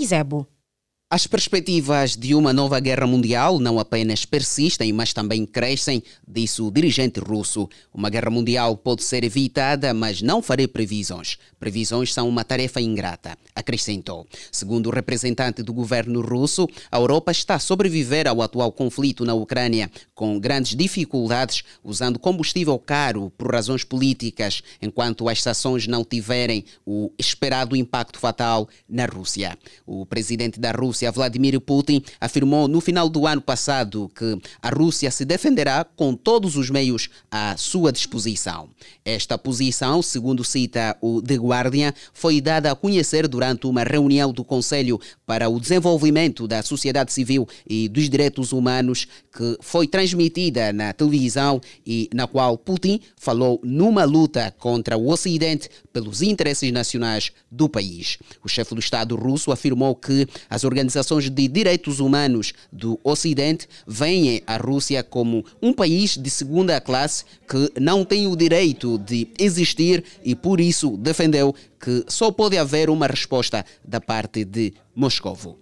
As 1.12 1.26
perspectivas 1.26 2.16
de 2.16 2.36
uma 2.36 2.54
nova 2.54 2.80
guerra 2.80 3.08
mundial 3.08 3.58
não 3.58 3.80
apenas 3.80 4.26
persistem, 4.26 4.94
mas 4.94 5.12
também 5.12 5.44
crescem, 5.44 6.04
disse 6.28 6.62
o 6.62 6.70
dirigente 6.70 7.20
russo. 7.20 7.68
Uma 7.92 8.12
guerra 8.12 8.30
mundial 8.30 8.78
pode 8.78 9.04
ser 9.04 9.24
evitada, 9.24 9.92
mas 9.92 10.22
não 10.22 10.40
farei 10.40 10.68
previsões. 10.68 11.40
Previsões 11.60 12.14
são 12.14 12.30
uma 12.30 12.44
tarefa 12.44 12.80
ingrata, 12.80 13.36
acrescentou. 13.56 14.28
Segundo 14.52 14.86
o 14.86 14.92
representante 14.92 15.64
do 15.64 15.74
governo 15.74 16.22
russo, 16.22 16.68
a 16.92 16.98
Europa 17.00 17.32
está 17.32 17.56
a 17.56 17.60
sobreviver 17.60 18.28
ao 18.28 18.44
atual 18.44 18.72
conflito 18.72 19.26
na 19.26 19.34
Ucrânia, 19.34 19.90
com 20.14 20.40
grandes 20.40 20.76
dificuldades, 20.76 21.64
usando 21.84 22.20
combustível 22.20 22.78
caro 22.78 23.32
por 23.36 23.52
razões 23.52 23.84
políticas, 23.84 24.62
enquanto 24.80 25.28
as 25.28 25.42
sanções 25.42 25.88
não 25.88 26.04
tiverem 26.06 26.64
o 26.86 27.12
esperado 27.18 27.76
impacto 27.76 28.20
fatal 28.20 28.70
na 28.88 29.08
Rússia. 29.08 29.58
O 29.88 30.06
presidente 30.06 30.60
da 30.60 30.72
Rússia, 30.72 30.99
Rússia, 31.00 31.12
Vladimir 31.12 31.60
Putin, 31.62 32.02
afirmou 32.20 32.68
no 32.68 32.82
final 32.82 33.08
do 33.08 33.26
ano 33.26 33.42
passado 33.42 34.12
que 34.14 34.38
a 34.62 34.70
Rússia 34.70 35.10
se 35.10 35.24
defenderá 35.24 35.86
com 35.86 36.14
todos 36.14 36.58
os 36.58 36.70
meios 36.70 37.10
à 37.32 37.56
sua 37.58 37.92
disposição. 37.92 38.70
Esta 39.06 39.38
posição, 39.38 40.02
segundo 40.02 40.44
cita 40.44 40.98
o 41.02 41.22
The 41.22 41.36
Guardian, 41.36 41.94
foi 42.14 42.42
dada 42.42 42.72
a 42.72 42.76
conhecer 42.76 43.28
durante 43.28 43.66
uma 43.66 43.84
reunião 43.84 44.34
do 44.34 44.44
Conselho 44.44 45.00
para 45.26 45.48
o 45.48 45.60
Desenvolvimento 45.60 46.48
da 46.48 46.62
Sociedade 46.62 47.14
Civil 47.14 47.48
e 47.68 47.88
dos 47.88 48.10
Direitos 48.10 48.52
Humanos, 48.52 49.08
que 49.36 49.58
foi 49.62 49.88
transmitida 49.88 50.74
na 50.74 50.92
televisão 50.92 51.62
e 51.86 52.10
na 52.14 52.28
qual 52.28 52.58
Putin 52.58 53.00
falou 53.18 53.60
numa 53.64 54.04
luta 54.04 54.54
contra 54.60 54.98
o 54.98 55.10
Ocidente 55.10 55.70
pelos 55.94 56.22
interesses 56.22 56.72
nacionais 56.72 57.32
do 57.50 57.70
país. 57.70 58.18
O 58.44 58.50
chefe 58.50 58.76
do 58.76 58.80
Estado 58.80 59.16
russo 59.16 59.52
afirmou 59.52 59.96
que 59.96 60.28
as 60.50 60.64
organizações 60.64 60.89
organizações 60.90 61.30
de 61.30 61.48
direitos 61.48 62.00
humanos 62.00 62.54
do 62.72 63.00
Ocidente 63.04 63.68
veem 63.86 64.42
a 64.48 64.58
Rússia 64.58 65.04
como 65.04 65.46
um 65.62 65.72
país 65.72 66.18
de 66.18 66.30
segunda 66.30 66.82
classe 66.82 67.24
que 67.48 67.72
não 67.80 68.04
tem 68.04 68.28
o 68.28 68.36
direito 68.36 68.98
de 68.98 69.28
existir 69.38 70.04
e 70.24 70.36
por 70.36 70.60
isso 70.60 70.98
defendeu 70.98 71.54
que 71.80 72.04
só 72.08 72.32
pode 72.32 72.58
haver 72.58 72.90
uma 72.90 73.08
resposta 73.08 73.64
da 73.88 74.02
parte 74.02 74.44
de 74.44 74.74
Moscovo. 74.96 75.60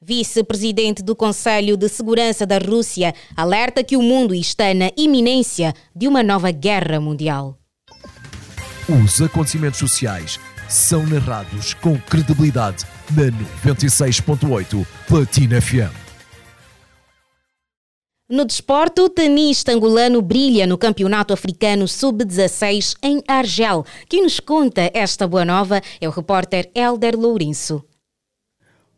Vice-presidente 0.00 1.02
do 1.02 1.16
Conselho 1.16 1.76
de 1.76 1.88
Segurança 1.88 2.46
da 2.46 2.58
Rússia 2.58 3.14
alerta 3.34 3.82
que 3.82 3.96
o 3.96 4.02
mundo 4.02 4.34
está 4.34 4.72
na 4.74 4.90
iminência 4.96 5.74
de 5.96 6.06
uma 6.06 6.22
nova 6.22 6.50
guerra 6.50 7.00
mundial. 7.00 7.58
Os 8.86 9.22
acontecimentos 9.22 9.78
sociais 9.78 10.38
são 10.68 11.06
narrados 11.06 11.72
com 11.74 11.98
credibilidade 11.98 12.84
na 13.10 13.72
96.8 13.72 14.86
Platina 15.06 15.60
FM. 15.60 16.04
No 18.26 18.46
desporto, 18.46 19.04
o 19.04 19.08
tenista 19.10 19.70
angolano 19.70 20.22
brilha 20.22 20.66
no 20.66 20.78
Campeonato 20.78 21.34
Africano 21.34 21.86
Sub-16 21.86 22.96
em 23.02 23.22
Argel. 23.28 23.84
Quem 24.08 24.22
nos 24.22 24.40
conta 24.40 24.90
esta 24.94 25.28
boa 25.28 25.44
nova 25.44 25.82
é 26.00 26.08
o 26.08 26.10
repórter 26.10 26.70
Elder 26.74 27.18
Lourenço. 27.18 27.84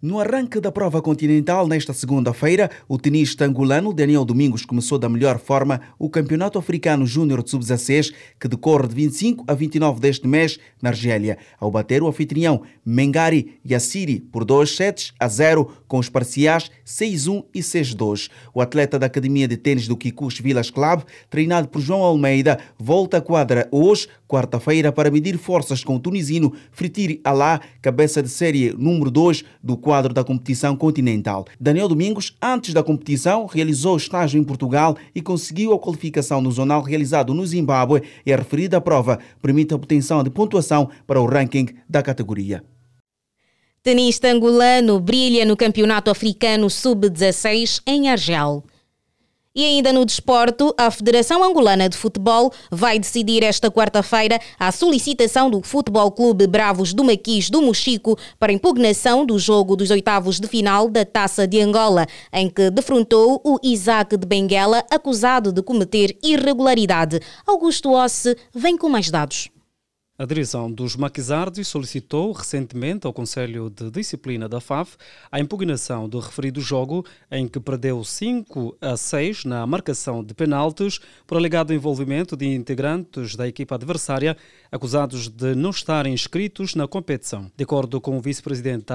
No 0.03 0.21
arranque 0.21 0.61
da 0.61 0.71
prova 0.71 1.01
continental, 1.01 1.67
nesta 1.67 1.95
segunda-feira, 1.95 2.71
o 2.87 2.99
tenista 2.99 3.47
angolano 3.47 3.95
Daniel 3.95 4.27
Domingos 4.27 4.67
começou 4.67 4.99
da 4.99 5.09
melhor 5.09 5.39
forma 5.39 5.81
o 5.99 6.11
Campeonato 6.11 6.59
Africano 6.59 7.07
Júnior 7.07 7.43
de 7.43 7.49
Sub-16, 7.49 8.13
que 8.39 8.47
decorre 8.47 8.89
de 8.89 8.95
25 8.95 9.45
a 9.49 9.55
29 9.55 9.99
deste 9.99 10.29
mês 10.29 10.59
na 10.83 10.91
Argélia, 10.91 11.39
ao 11.59 11.71
bater 11.71 12.03
o 12.03 12.09
anfitrião 12.09 12.61
Mengari 12.85 13.59
Yassiri 13.65 14.21
por 14.21 14.45
2 14.45 14.77
sets 14.77 15.15
a 15.19 15.29
0, 15.29 15.67
com 15.89 15.99
os 15.99 16.11
parciais 16.11 16.71
6-1 16.85 17.47
e 17.55 17.61
6-2. 17.61 18.29
O 18.53 18.61
atleta 18.61 18.99
da 18.99 19.07
Academia 19.07 19.49
de 19.49 19.57
Tênis 19.57 19.89
do 19.89 19.97
Kikush 19.97 20.43
Villas 20.43 20.69
Club, 20.69 21.05
treinado 21.31 21.69
por 21.69 21.81
João 21.81 22.03
Almeida, 22.03 22.59
volta 22.79 23.17
à 23.17 23.21
quadra 23.23 23.67
hoje, 23.73 24.09
quarta-feira, 24.29 24.93
para 24.93 25.11
medir 25.11 25.39
forças 25.39 25.85
com 25.85 25.97
o 25.97 26.01
tunisino 26.01 26.53
Fritir 26.71 27.21
Alá, 27.25 27.61
cabeça 27.81 28.23
de 28.23 28.29
série 28.29 28.73
número 28.77 29.11
2 29.11 29.45
do 29.63 29.77
quadro 29.77 30.13
da 30.13 30.25
competição 30.25 30.77
continental. 30.77 31.47
Daniel 31.61 31.89
Domingos, 31.89 32.37
antes 32.43 32.75
da 32.75 32.83
competição, 32.83 33.47
realizou 33.47 33.97
estágio 33.97 34.41
em 34.41 34.45
Portugal 34.45 34.97
e 35.15 35.21
conseguiu 35.21 35.73
a 35.73 35.79
qualificação 35.79 36.41
no 36.41 36.51
zonal 36.51 36.83
realizado 36.83 37.33
no 37.33 37.47
Zimbábue 37.47 38.03
e 38.25 38.33
a 38.33 38.37
referida 38.37 38.81
prova 38.81 39.19
permite 39.41 39.73
a 39.73 39.77
obtenção 39.77 40.23
de 40.23 40.31
pontuação 40.31 40.89
para 41.07 41.21
o 41.21 41.27
ranking 41.27 41.69
da 41.89 42.03
categoria. 42.03 42.63
Tenista 43.83 44.27
angolano 44.27 44.99
brilha 44.99 45.45
no 45.45 45.57
Campeonato 45.57 46.11
Africano 46.11 46.69
Sub-16 46.69 47.83
em 47.87 48.09
Argel. 48.09 48.65
E 49.57 49.65
ainda 49.65 49.91
no 49.91 50.05
desporto, 50.05 50.75
a 50.77 50.91
Federação 50.91 51.43
Angolana 51.43 51.89
de 51.89 51.97
Futebol 51.97 52.53
vai 52.71 52.99
decidir 52.99 53.43
esta 53.43 53.71
quarta-feira 53.71 54.39
a 54.59 54.71
solicitação 54.71 55.49
do 55.49 55.63
Futebol 55.63 56.13
Clube 56.13 56.47
Bravos 56.47 56.93
do 56.93 57.03
Maquis 57.03 57.49
do 57.49 57.63
Mochico 57.63 58.19
para 58.39 58.53
impugnação 58.53 59.25
do 59.25 59.39
jogo 59.39 59.75
dos 59.75 59.91
oitavos 59.91 60.39
de 60.39 60.47
final 60.47 60.91
da 60.91 61.07
Taça 61.07 61.47
de 61.49 61.59
Angola, 61.59 62.07
em 62.31 62.51
que 62.51 62.69
defrontou 62.71 63.41
o 63.43 63.59
Isaac 63.63 64.19
de 64.19 64.27
Benguela, 64.27 64.85
acusado 64.91 65.51
de 65.51 65.63
cometer 65.63 66.15
irregularidade. 66.23 67.19
Augusto 67.47 67.95
Osse 67.95 68.37
vem 68.55 68.77
com 68.77 68.91
mais 68.91 69.11
dados. 69.11 69.56
A 70.19 70.25
direção 70.25 70.73
dos 70.73 70.97
Maquisardes 70.97 71.69
solicitou 71.69 72.33
recentemente 72.33 73.07
ao 73.07 73.13
Conselho 73.13 73.69
de 73.69 73.91
Disciplina 73.91 74.49
da 74.49 74.63
FAF 74.63 74.97
a 75.31 75.39
impugnação 75.39 76.09
do 76.09 76.19
referido 76.19 76.59
jogo 76.59 77.05
em 77.31 77.47
que 77.47 77.61
perdeu 77.61 78.03
5 78.03 78.79
a 78.81 78.97
6 78.97 79.45
na 79.45 79.67
marcação 79.67 80.25
de 80.25 80.33
penaltis 80.33 81.01
por 81.27 81.37
alegado 81.37 81.75
envolvimento 81.75 82.35
de 82.35 82.47
integrantes 82.47 83.37
da 83.37 83.47
equipa 83.47 83.75
adversária 83.75 84.39
acusados 84.73 85.29
de 85.29 85.55
não 85.55 85.69
estarem 85.69 86.15
inscritos 86.15 86.75
na 86.75 86.89
competição. 86.89 87.51
De 87.55 87.65
acordo 87.65 88.01
com 88.01 88.17
o 88.17 88.21
vice-presidente 88.23 88.87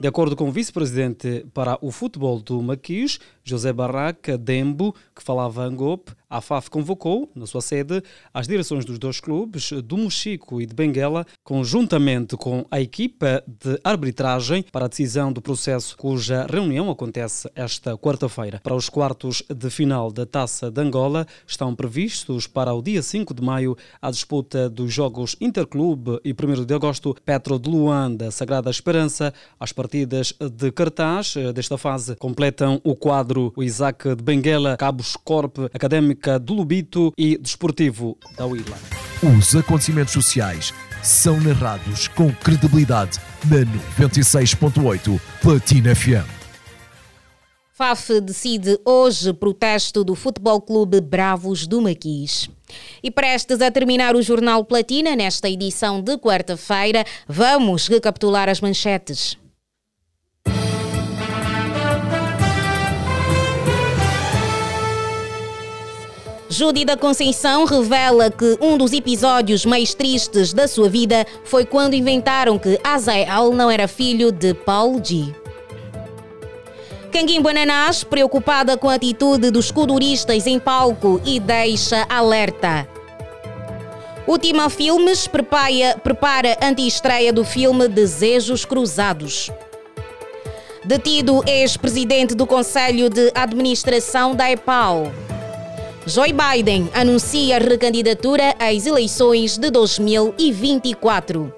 de 0.00 0.06
acordo 0.06 0.36
com 0.36 0.48
o 0.48 0.52
vice-presidente 0.52 1.44
para 1.52 1.76
o 1.82 1.90
futebol 1.90 2.40
do 2.40 2.62
Maquis, 2.62 3.18
José 3.42 3.72
Barraca 3.72 4.38
Dembo, 4.38 4.94
que 5.12 5.20
falava 5.20 5.64
Angop, 5.64 6.12
a 6.28 6.40
FAF 6.40 6.68
convocou, 6.68 7.30
na 7.34 7.46
sua 7.46 7.62
sede, 7.62 8.02
as 8.34 8.46
direções 8.46 8.84
dos 8.84 8.98
dois 8.98 9.20
clubes, 9.20 9.72
do 9.72 9.96
Mochico 9.96 10.60
e 10.60 10.66
de 10.66 10.74
Benguela, 10.74 11.26
conjuntamente 11.42 12.36
com 12.36 12.66
a 12.70 12.80
equipa 12.80 13.42
de 13.46 13.80
arbitragem 13.82 14.62
para 14.70 14.84
a 14.84 14.88
decisão 14.88 15.32
do 15.32 15.40
processo, 15.40 15.96
cuja 15.96 16.46
reunião 16.46 16.90
acontece 16.90 17.50
esta 17.54 17.96
quarta-feira. 17.96 18.60
Para 18.62 18.74
os 18.74 18.88
quartos 18.88 19.42
de 19.48 19.70
final 19.70 20.12
da 20.12 20.26
Taça 20.26 20.70
de 20.70 20.80
Angola, 20.80 21.26
estão 21.46 21.74
previstos 21.74 22.46
para 22.46 22.74
o 22.74 22.82
dia 22.82 23.02
5 23.02 23.32
de 23.32 23.42
maio 23.42 23.76
a 24.02 24.10
disputa 24.10 24.68
dos 24.68 24.92
Jogos 24.92 25.34
Interclube 25.40 26.20
e 26.24 26.32
1 26.32 26.66
de 26.66 26.74
agosto, 26.74 27.16
Petro 27.24 27.58
de 27.58 27.70
Luanda, 27.70 28.30
Sagrada 28.30 28.70
Esperança. 28.70 29.32
As 29.58 29.72
partidas 29.72 30.34
de 30.38 30.70
cartaz 30.72 31.34
desta 31.54 31.78
fase 31.78 32.16
completam 32.16 32.80
o 32.84 32.94
quadro 32.94 33.52
o 33.56 33.62
Isaac 33.62 34.14
de 34.14 34.22
Benguela, 34.22 34.76
Cabos 34.76 35.16
Corp, 35.16 35.58
Académico 35.72 36.17
do 36.40 36.54
Lubito 36.54 37.12
e 37.16 37.38
Desportivo 37.38 38.18
da 38.36 38.46
Huila. 38.46 38.76
Os 39.38 39.54
acontecimentos 39.54 40.12
sociais 40.12 40.72
são 41.02 41.40
narrados 41.40 42.08
com 42.08 42.32
credibilidade 42.32 43.18
na 43.44 43.58
96.8 44.04 45.20
Platina 45.40 45.94
FM. 45.94 46.38
FAF 47.72 48.20
decide 48.20 48.76
hoje 48.84 49.32
protesto 49.32 50.02
do 50.02 50.16
Futebol 50.16 50.60
Clube 50.60 51.00
Bravos 51.00 51.64
do 51.64 51.80
Maquis. 51.80 52.50
E 53.00 53.08
prestes 53.08 53.60
a 53.60 53.70
terminar 53.70 54.16
o 54.16 54.22
Jornal 54.22 54.64
Platina, 54.64 55.14
nesta 55.14 55.48
edição 55.48 56.02
de 56.02 56.18
quarta-feira, 56.18 57.04
vamos 57.28 57.86
recapitular 57.86 58.48
as 58.48 58.60
manchetes. 58.60 59.38
Judy 66.58 66.84
da 66.84 66.96
Conceição 66.96 67.64
revela 67.64 68.32
que 68.32 68.58
um 68.60 68.76
dos 68.76 68.92
episódios 68.92 69.64
mais 69.64 69.94
tristes 69.94 70.52
da 70.52 70.66
sua 70.66 70.88
vida 70.88 71.24
foi 71.44 71.64
quando 71.64 71.94
inventaram 71.94 72.58
que 72.58 72.80
Azael 72.82 73.52
não 73.52 73.70
era 73.70 73.86
filho 73.86 74.32
de 74.32 74.54
Paul 74.54 75.00
G. 75.00 75.32
Canguim 77.12 77.40
Bananás, 77.40 78.02
preocupada 78.02 78.76
com 78.76 78.90
a 78.90 78.94
atitude 78.94 79.52
dos 79.52 79.70
culturistas 79.70 80.48
em 80.48 80.58
palco 80.58 81.20
e 81.24 81.38
deixa 81.38 82.04
alerta. 82.08 82.88
Ultima 84.26 84.68
Filmes 84.68 85.28
prepara, 85.28 85.96
prepara 86.02 86.58
anti-estreia 86.60 87.32
do 87.32 87.44
filme 87.44 87.86
Desejos 87.86 88.64
Cruzados. 88.64 89.48
Detido 90.84 91.40
ex-presidente 91.46 92.34
do 92.34 92.48
Conselho 92.48 93.08
de 93.08 93.30
Administração 93.32 94.34
da 94.34 94.50
EPAL. 94.50 95.12
Joe 96.08 96.32
Biden 96.32 96.88
anuncia 96.94 97.58
recandidatura 97.58 98.54
às 98.58 98.86
eleições 98.86 99.58
de 99.58 99.70
2024. 99.70 101.52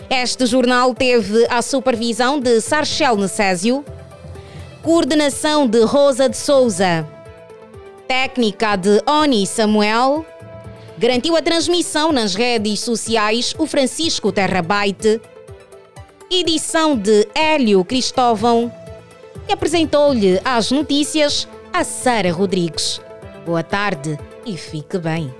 Este 0.09 0.45
jornal 0.45 0.93
teve 0.93 1.45
a 1.49 1.61
supervisão 1.61 2.39
de 2.39 2.61
Sarchel 2.61 3.17
Necésio, 3.17 3.83
coordenação 4.87 5.67
de 5.67 5.83
Rosa 5.83 6.29
de 6.29 6.37
Souza, 6.37 7.05
técnica 8.07 8.77
de 8.77 9.03
Oni 9.05 9.45
Samuel, 9.45 10.25
garantiu 10.97 11.35
a 11.35 11.41
transmissão 11.41 12.13
nas 12.13 12.35
redes 12.35 12.79
sociais 12.79 13.53
o 13.57 13.67
Francisco 13.67 14.31
Terrabaite, 14.31 15.19
edição 16.31 16.95
de 16.95 17.27
Hélio 17.35 17.83
Cristóvão 17.83 18.71
e 19.49 19.51
apresentou-lhe 19.51 20.39
as 20.45 20.71
notícias 20.71 21.49
a 21.73 21.83
Sara 21.83 22.31
Rodrigues. 22.31 23.01
Boa 23.45 23.63
tarde 23.63 24.17
e 24.45 24.55
fique 24.55 24.97
bem. 24.97 25.35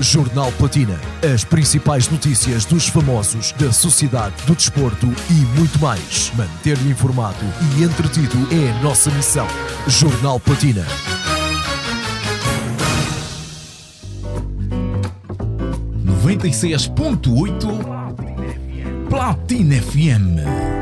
Jornal 0.00 0.50
Platina. 0.52 0.98
As 1.22 1.44
principais 1.44 2.08
notícias 2.08 2.64
dos 2.64 2.88
famosos, 2.88 3.52
da 3.52 3.70
sociedade, 3.70 4.34
do 4.46 4.54
desporto 4.54 5.06
e 5.28 5.34
muito 5.58 5.78
mais. 5.78 6.32
Manter-lhe 6.36 6.90
informado 6.90 7.44
e 7.76 7.84
entretido 7.84 8.36
é 8.50 8.70
a 8.70 8.82
nossa 8.82 9.10
missão. 9.10 9.46
Jornal 9.86 10.40
Platina. 10.40 10.86
Noventa 16.02 16.48
e 16.48 16.52
seis 16.52 16.86
ponto 16.86 17.38
oito 17.38 17.68
Platina 19.08 19.82
FM. 19.82 20.79